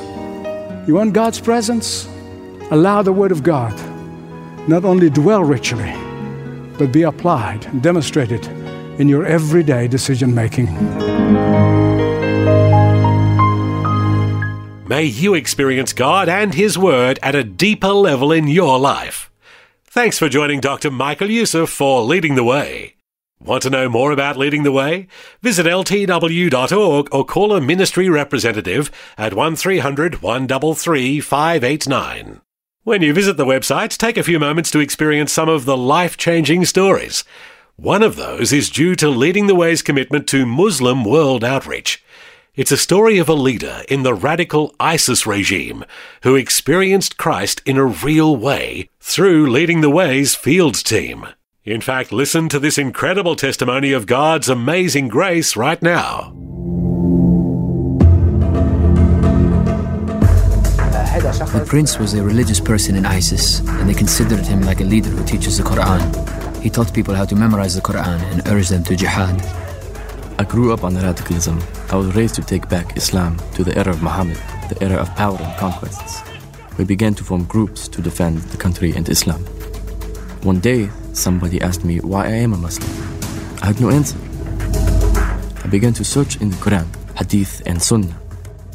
You 0.88 0.95
want 0.95 1.13
God's 1.13 1.39
presence? 1.39 2.08
Allow 2.71 3.04
the 3.04 3.13
Word 3.13 3.32
of 3.32 3.43
God 3.43 3.74
not 4.67 4.84
only 4.84 5.10
dwell 5.10 5.43
richly, 5.43 5.93
but 6.78 6.91
be 6.91 7.04
applied 7.04 7.65
and 7.67 7.82
demonstrated 7.82 8.43
in 8.99 9.10
your 9.10 9.25
everyday 9.25 9.88
decision 9.88 10.34
making. 10.34 10.73
May 14.88 15.03
you 15.03 15.34
experience 15.34 15.93
God 15.93 16.29
and 16.29 16.53
His 16.53 16.77
Word 16.77 17.17
at 17.23 17.34
a 17.34 17.43
deeper 17.43 17.89
level 17.89 18.31
in 18.31 18.47
your 18.47 18.77
life. 18.77 19.31
Thanks 19.86 20.19
for 20.19 20.29
joining 20.29 20.60
Dr. 20.60 20.91
Michael 20.91 21.31
Youssef 21.31 21.69
for 21.69 22.01
Leading 22.01 22.36
the 22.36 22.43
Way. 22.43 22.95
Want 23.39 23.63
to 23.63 23.69
know 23.69 23.89
more 23.89 24.12
about 24.12 24.38
Leading 24.38 24.63
the 24.63 24.71
Way? 24.71 25.08
Visit 25.41 25.65
ltw.org 25.65 27.08
or 27.13 27.25
call 27.25 27.53
a 27.53 27.62
ministry 27.62 28.10
representative 28.10 28.91
at 29.17 29.34
1300 29.34 30.21
133 30.21 31.19
589. 31.19 32.41
When 32.84 33.01
you 33.01 33.13
visit 33.13 33.38
the 33.38 33.45
website, 33.45 33.97
take 33.97 34.17
a 34.17 34.23
few 34.23 34.39
moments 34.39 34.69
to 34.71 34.79
experience 34.79 35.31
some 35.31 35.49
of 35.49 35.65
the 35.65 35.77
life 35.77 36.17
changing 36.17 36.65
stories. 36.65 37.23
One 37.77 38.03
of 38.03 38.15
those 38.15 38.53
is 38.53 38.69
due 38.69 38.95
to 38.95 39.09
Leading 39.09 39.47
the 39.47 39.55
Way's 39.55 39.81
commitment 39.81 40.27
to 40.27 40.45
Muslim 40.45 41.03
world 41.03 41.43
outreach. 41.43 42.01
It's 42.55 42.71
a 42.71 42.77
story 42.77 43.17
of 43.17 43.27
a 43.27 43.33
leader 43.33 43.81
in 43.89 44.03
the 44.03 44.13
radical 44.13 44.73
ISIS 44.79 45.27
regime 45.27 45.83
who 46.23 46.35
experienced 46.35 47.17
Christ 47.17 47.61
in 47.65 47.75
a 47.75 47.83
real 47.83 48.38
way 48.38 48.89
through 49.01 49.51
Leading 49.51 49.81
the 49.81 49.89
Way's 49.89 50.35
field 50.35 50.75
team. 50.85 51.27
In 51.65 51.81
fact, 51.81 52.13
listen 52.13 52.47
to 52.47 52.59
this 52.59 52.77
incredible 52.77 53.35
testimony 53.35 53.91
of 53.91 54.05
God's 54.05 54.47
amazing 54.47 55.09
grace 55.09 55.57
right 55.57 55.81
now. 55.81 56.31
The 61.51 61.65
prince 61.67 61.99
was 61.99 62.13
a 62.13 62.23
religious 62.23 62.61
person 62.61 62.95
in 62.95 63.05
ISIS, 63.05 63.59
and 63.59 63.89
they 63.89 63.93
considered 63.93 64.45
him 64.45 64.61
like 64.61 64.79
a 64.79 64.85
leader 64.85 65.09
who 65.09 65.25
teaches 65.25 65.57
the 65.57 65.63
Quran. 65.63 66.35
He 66.65 66.71
taught 66.71 66.95
people 66.95 67.13
how 67.13 67.25
to 67.25 67.36
memorize 67.36 67.75
the 67.75 67.82
Quran 67.82 68.19
and 68.32 68.41
urged 68.47 68.71
them 68.71 68.84
to 68.86 68.95
jihad. 68.95 69.39
I 70.39 70.43
grew 70.45 70.73
up 70.73 70.84
on 70.84 70.95
radicalism. 70.95 71.62
I 71.91 71.95
was 71.95 72.15
raised 72.15 72.34
to 72.36 72.41
take 72.41 72.67
back 72.67 72.97
Islam 72.97 73.38
to 73.54 73.63
the 73.63 73.78
era 73.78 73.91
of 73.91 74.01
Muhammad, 74.01 74.38
the 74.67 74.84
era 74.84 74.95
of 74.95 75.15
power 75.15 75.38
and 75.39 75.56
conquests. 75.60 76.23
We 76.80 76.84
began 76.84 77.13
to 77.13 77.23
form 77.23 77.43
groups 77.43 77.88
to 77.89 78.01
defend 78.01 78.39
the 78.49 78.58
country 78.58 78.93
and 78.95 79.08
Islam. 79.10 79.41
One 80.41 80.60
day, 80.60 80.89
somebody 81.13 81.62
asked 81.62 81.86
me 81.86 81.99
why 81.99 82.25
I 82.25 82.38
am 82.45 82.54
a 82.54 82.58
Muslim. 82.58 82.89
I 83.62 83.67
had 83.67 83.80
no 83.80 83.91
answer. 83.91 84.17
I 85.63 85.67
began 85.67 85.93
to 85.93 86.04
search 86.04 86.41
in 86.41 86.49
the 86.49 86.58
Quran, 86.58 86.88
Hadith, 87.15 87.62
and 87.67 87.80
Sunnah. 87.80 88.17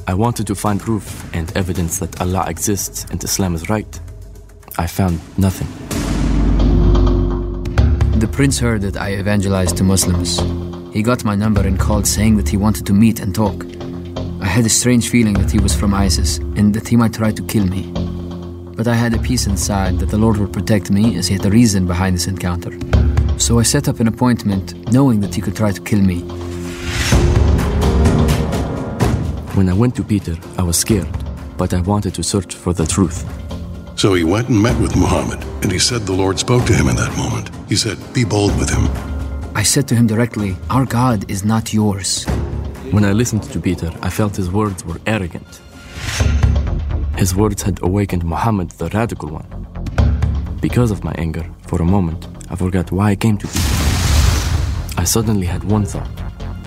I 0.06 0.14
wanted 0.14 0.46
to 0.46 0.54
find 0.54 0.78
proof 0.78 1.04
and 1.34 1.50
evidence 1.56 1.98
that 1.98 2.20
Allah 2.20 2.44
exists 2.46 3.04
and 3.10 3.24
Islam 3.24 3.56
is 3.56 3.68
right. 3.68 3.98
I 4.78 4.86
found 4.86 5.18
nothing. 5.36 5.99
The 8.20 8.28
prince 8.28 8.58
heard 8.58 8.82
that 8.82 8.98
I 8.98 9.14
evangelized 9.14 9.78
to 9.78 9.82
Muslims. 9.82 10.40
He 10.92 11.02
got 11.02 11.24
my 11.24 11.34
number 11.34 11.66
and 11.66 11.80
called 11.80 12.06
saying 12.06 12.36
that 12.36 12.50
he 12.50 12.58
wanted 12.58 12.84
to 12.84 12.92
meet 12.92 13.18
and 13.18 13.34
talk. 13.34 13.64
I 14.42 14.46
had 14.46 14.66
a 14.66 14.68
strange 14.68 15.08
feeling 15.08 15.32
that 15.38 15.50
he 15.50 15.58
was 15.58 15.74
from 15.74 15.94
ISIS 15.94 16.36
and 16.36 16.74
that 16.74 16.86
he 16.86 16.96
might 16.96 17.14
try 17.14 17.32
to 17.32 17.42
kill 17.44 17.64
me. 17.64 17.90
But 18.76 18.88
I 18.88 18.94
had 18.94 19.14
a 19.14 19.18
peace 19.18 19.46
inside 19.46 20.00
that 20.00 20.10
the 20.10 20.18
Lord 20.18 20.36
would 20.36 20.52
protect 20.52 20.90
me 20.90 21.16
as 21.16 21.28
he 21.28 21.34
had 21.34 21.46
a 21.46 21.50
reason 21.50 21.86
behind 21.86 22.14
this 22.14 22.26
encounter. 22.26 22.72
So 23.38 23.58
I 23.58 23.62
set 23.62 23.88
up 23.88 24.00
an 24.00 24.06
appointment 24.06 24.92
knowing 24.92 25.20
that 25.20 25.34
he 25.34 25.40
could 25.40 25.56
try 25.56 25.72
to 25.72 25.80
kill 25.80 26.02
me. 26.02 26.20
When 29.56 29.70
I 29.70 29.72
went 29.72 29.96
to 29.96 30.04
Peter, 30.04 30.36
I 30.58 30.62
was 30.62 30.76
scared, 30.76 31.08
but 31.56 31.72
I 31.72 31.80
wanted 31.80 32.14
to 32.16 32.22
search 32.22 32.54
for 32.54 32.74
the 32.74 32.86
truth. 32.86 33.24
So 33.98 34.12
he 34.12 34.24
went 34.24 34.50
and 34.50 34.62
met 34.62 34.78
with 34.78 34.94
Muhammad, 34.94 35.42
and 35.62 35.72
he 35.72 35.78
said 35.78 36.02
the 36.02 36.12
Lord 36.12 36.38
spoke 36.38 36.66
to 36.66 36.74
him 36.74 36.88
in 36.88 36.96
that 36.96 37.16
moment. 37.16 37.59
He 37.70 37.76
said, 37.76 37.98
Be 38.12 38.24
bold 38.24 38.58
with 38.58 38.68
him. 38.68 38.90
I 39.54 39.62
said 39.62 39.86
to 39.88 39.94
him 39.94 40.08
directly, 40.08 40.56
Our 40.70 40.84
God 40.84 41.30
is 41.30 41.44
not 41.44 41.72
yours. 41.72 42.24
When 42.90 43.04
I 43.04 43.12
listened 43.12 43.44
to 43.44 43.60
Peter, 43.60 43.92
I 44.02 44.10
felt 44.10 44.34
his 44.34 44.50
words 44.50 44.84
were 44.84 45.00
arrogant. 45.06 45.60
His 47.16 47.32
words 47.32 47.62
had 47.62 47.80
awakened 47.80 48.24
Muhammad, 48.24 48.70
the 48.72 48.88
radical 48.88 49.28
one. 49.30 49.46
Because 50.60 50.90
of 50.90 51.04
my 51.04 51.12
anger, 51.16 51.46
for 51.68 51.80
a 51.80 51.84
moment, 51.84 52.26
I 52.50 52.56
forgot 52.56 52.90
why 52.90 53.10
I 53.10 53.14
came 53.14 53.38
to 53.38 53.46
Peter. 53.46 53.74
I 54.98 55.04
suddenly 55.04 55.46
had 55.46 55.62
one 55.62 55.84
thought 55.84 56.10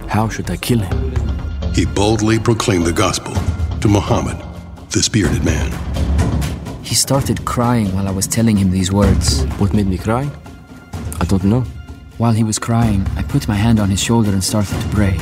how 0.08 0.30
should 0.30 0.50
I 0.50 0.58
kill 0.58 0.80
him? 0.80 0.98
He 1.74 1.86
boldly 1.86 2.40
proclaimed 2.40 2.86
the 2.86 2.94
gospel 2.94 3.34
to 3.82 3.88
Muhammad, 3.90 4.38
this 4.90 5.10
bearded 5.10 5.44
man. 5.44 5.70
He 6.82 6.96
started 6.96 7.44
crying 7.44 7.94
while 7.94 8.08
I 8.08 8.12
was 8.12 8.28
telling 8.28 8.56
him 8.56 8.72
these 8.72 8.92
words. 8.92 9.44
What 9.58 9.74
made 9.74 9.88
me 9.88 9.98
cry? 9.98 10.30
I 11.24 11.26
don't 11.26 11.46
know. 11.46 11.62
While 12.18 12.34
he 12.34 12.44
was 12.44 12.60
crying, 12.60 13.08
I 13.16 13.24
put 13.24 13.48
my 13.48 13.56
hand 13.56 13.80
on 13.80 13.90
his 13.90 14.04
shoulder 14.04 14.32
and 14.32 14.44
started 14.44 14.78
to 14.78 14.88
pray. 14.90 15.18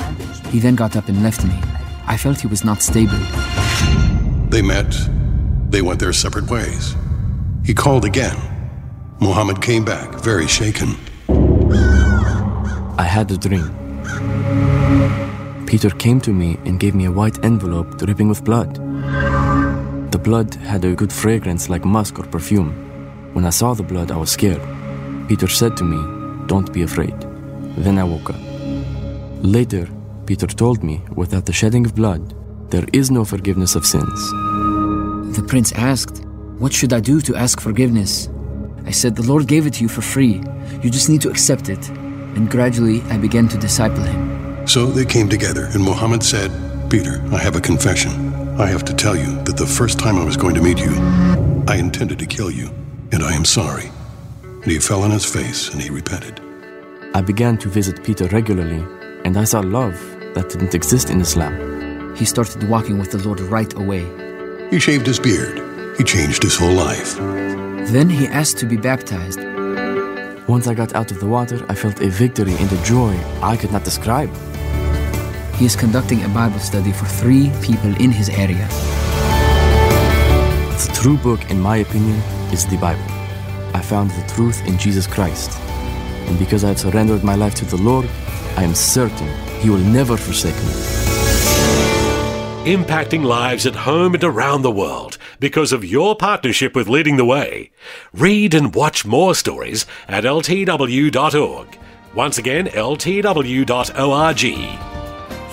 He 0.50 0.58
then 0.58 0.76
got 0.76 0.96
up 0.96 1.08
and 1.10 1.22
left 1.22 1.46
me. 1.46 1.54
I 2.08 2.18
felt 2.18 2.42
he 2.42 2.48
was 2.48 2.64
not 2.66 2.82
stable. 2.82 3.20
They 4.50 4.64
met, 4.64 4.92
they 5.70 5.84
went 5.84 6.00
their 6.00 6.12
separate 6.12 6.50
ways. 6.50 6.96
He 7.64 7.76
called 7.76 8.04
again. 8.04 8.36
Muhammad 9.20 9.62
came 9.62 9.86
back, 9.86 10.16
very 10.24 10.48
shaken. 10.48 10.96
I 12.98 13.06
had 13.08 13.30
a 13.30 13.38
dream. 13.38 13.70
Peter 15.68 15.92
came 15.92 16.20
to 16.22 16.34
me 16.34 16.58
and 16.66 16.80
gave 16.80 16.96
me 16.96 17.06
a 17.06 17.12
white 17.12 17.46
envelope 17.46 18.00
dripping 18.00 18.28
with 18.28 18.44
blood. 18.44 18.74
The 20.12 20.20
blood 20.20 20.56
had 20.56 20.84
a 20.84 20.96
good 20.96 21.14
fragrance 21.14 21.70
like 21.70 21.86
musk 21.86 22.18
or 22.18 22.24
perfume. 22.24 22.72
When 23.34 23.46
I 23.46 23.52
saw 23.52 23.76
the 23.76 23.84
blood, 23.84 24.10
I 24.10 24.18
was 24.18 24.32
scared. 24.32 24.62
Peter 25.32 25.48
said 25.48 25.78
to 25.78 25.86
me, 25.86 25.98
Don't 26.48 26.74
be 26.74 26.82
afraid. 26.82 27.18
Then 27.78 27.98
I 27.98 28.04
woke 28.04 28.32
up. 28.32 28.42
Later, 29.42 29.88
Peter 30.26 30.46
told 30.46 30.84
me, 30.84 31.02
without 31.16 31.46
the 31.46 31.54
shedding 31.54 31.86
of 31.86 31.96
blood, 31.96 32.36
there 32.70 32.86
is 32.92 33.10
no 33.10 33.24
forgiveness 33.24 33.76
of 33.76 33.86
sins. 33.86 34.20
The 35.38 35.46
prince 35.48 35.72
asked, 35.72 36.26
What 36.60 36.74
should 36.74 36.92
I 36.92 37.00
do 37.00 37.22
to 37.22 37.38
ask 37.38 37.62
forgiveness? 37.62 38.28
I 38.86 38.92
said, 38.92 39.16
The 39.16 39.24
Lord 39.24 39.48
gave 39.48 39.66
it 39.66 39.76
to 39.76 39.84
you 39.84 39.88
for 39.88 40.02
free. 40.02 40.44
You 40.84 40.90
just 40.90 41.08
need 41.08 41.22
to 41.22 41.30
accept 41.30 41.70
it. 41.70 41.88
And 42.36 42.52
gradually, 42.52 43.02
I 43.04 43.18
began 43.18 43.48
to 43.54 43.58
disciple 43.58 44.04
him. 44.04 44.68
So 44.68 44.86
they 44.86 45.06
came 45.06 45.30
together, 45.30 45.70
and 45.74 45.82
Muhammad 45.82 46.24
said, 46.24 46.52
Peter, 46.90 47.24
I 47.32 47.38
have 47.38 47.56
a 47.56 47.62
confession. 47.62 48.12
I 48.60 48.68
have 48.68 48.84
to 48.84 48.94
tell 48.94 49.16
you 49.16 49.42
that 49.46 49.56
the 49.56 49.66
first 49.80 49.98
time 49.98 50.18
I 50.18 50.26
was 50.26 50.36
going 50.36 50.56
to 50.56 50.62
meet 50.62 50.80
you, 50.80 50.94
I 51.70 51.78
intended 51.78 52.20
to 52.20 52.26
kill 52.26 52.52
you, 52.52 52.68
and 53.14 53.24
I 53.24 53.32
am 53.32 53.46
sorry. 53.46 53.92
And 54.64 54.72
he 54.72 54.80
fell 54.80 55.04
on 55.04 55.12
his 55.12 55.26
face 55.26 55.70
and 55.70 55.82
he 55.82 55.90
repented. 55.90 56.40
I 57.14 57.22
began 57.22 57.58
to 57.58 57.70
visit 57.70 58.04
Peter 58.04 58.28
regularly, 58.28 58.86
and 59.26 59.38
I 59.38 59.44
saw 59.44 59.60
love 59.60 60.00
that 60.34 60.50
didn't 60.50 60.76
exist 60.76 61.10
in 61.10 61.20
Islam. 61.20 62.16
He 62.16 62.26
started 62.26 62.70
walking 62.70 63.00
with 63.00 63.12
the 63.12 63.18
Lord 63.18 63.40
right 63.42 63.74
away. 63.74 64.06
He 64.70 64.80
shaved 64.80 65.06
his 65.06 65.20
beard. 65.20 65.58
He 65.98 66.04
changed 66.04 66.44
his 66.44 66.56
whole 66.56 66.74
life. 66.74 67.16
Then 67.92 68.10
he 68.10 68.28
asked 68.28 68.58
to 68.60 68.66
be 68.66 68.78
baptized. 68.78 69.40
Once 70.48 70.68
I 70.68 70.74
got 70.74 70.96
out 70.96 71.12
of 71.12 71.20
the 71.20 71.28
water, 71.28 71.66
I 71.68 71.76
felt 71.76 72.02
a 72.02 72.08
victory 72.08 72.56
and 72.56 72.72
a 72.72 72.84
joy 72.84 73.18
I 73.42 73.58
could 73.58 73.72
not 73.72 73.84
describe. 73.84 74.34
He 75.56 75.66
is 75.66 75.76
conducting 75.76 76.24
a 76.24 76.30
Bible 76.30 76.60
study 76.60 76.92
for 76.92 77.06
three 77.06 77.52
people 77.62 77.94
in 78.02 78.12
his 78.12 78.30
area. 78.30 78.68
The 80.82 80.92
true 80.94 81.18
book, 81.18 81.50
in 81.50 81.60
my 81.60 81.78
opinion, 81.78 82.18
is 82.52 82.66
the 82.66 82.78
Bible. 82.78 83.11
I 83.74 83.82
found 83.82 84.12
the 84.12 84.28
truth 84.34 84.66
in 84.68 84.78
Jesus 84.78 85.08
Christ. 85.08 85.60
And 86.28 86.38
because 86.40 86.64
I 86.64 86.70
have 86.70 86.80
surrendered 86.80 87.24
my 87.24 87.36
life 87.36 87.56
to 87.56 87.66
the 87.66 87.82
Lord, 87.82 88.08
I 88.58 88.64
am 88.64 88.76
certain 88.76 89.28
He 89.60 89.70
will 89.70 89.78
never 89.78 90.18
forsake 90.18 90.56
me. 90.56 90.72
Impacting 92.66 93.24
lives 93.24 93.66
at 93.66 93.76
home 93.76 94.14
and 94.14 94.24
around 94.24 94.62
the 94.62 94.72
world 94.72 95.18
because 95.40 95.74
of 95.74 95.84
your 95.84 96.16
partnership 96.16 96.76
with 96.76 96.88
Leading 96.88 97.18
the 97.18 97.26
Way. 97.26 97.72
Read 98.14 98.54
and 98.54 98.76
watch 98.76 99.04
more 99.04 99.34
stories 99.34 99.88
at 100.08 100.24
ltw.org. 100.24 101.80
Once 102.14 102.38
again, 102.38 102.68
ltw.org. 102.68 104.38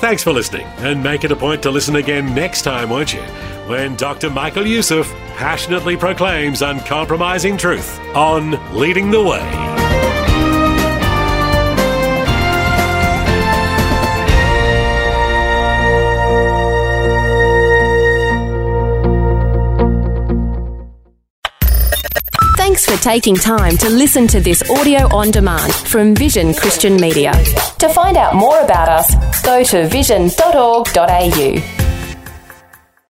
Thanks 0.00 0.22
for 0.22 0.32
listening, 0.32 0.66
and 0.78 1.02
make 1.02 1.24
it 1.24 1.32
a 1.32 1.36
point 1.36 1.62
to 1.62 1.70
listen 1.70 1.96
again 1.96 2.34
next 2.34 2.62
time, 2.62 2.90
won't 2.90 3.14
you? 3.14 3.22
When 3.68 3.96
Dr. 3.96 4.30
Michael 4.30 4.66
Youssef 4.66 5.06
passionately 5.36 5.94
proclaims 5.94 6.62
uncompromising 6.62 7.58
truth 7.58 8.00
on 8.16 8.52
Leading 8.74 9.10
the 9.10 9.22
Way. 9.22 9.44
Thanks 22.56 22.86
for 22.86 22.96
taking 23.02 23.34
time 23.34 23.76
to 23.76 23.90
listen 23.90 24.26
to 24.28 24.40
this 24.40 24.62
audio 24.70 25.14
on 25.14 25.30
demand 25.30 25.74
from 25.74 26.14
Vision 26.14 26.54
Christian 26.54 26.96
Media. 26.96 27.32
To 27.80 27.90
find 27.90 28.16
out 28.16 28.34
more 28.34 28.60
about 28.60 28.88
us, 28.88 29.42
go 29.42 29.62
to 29.62 29.86
vision.org.au. 29.88 31.87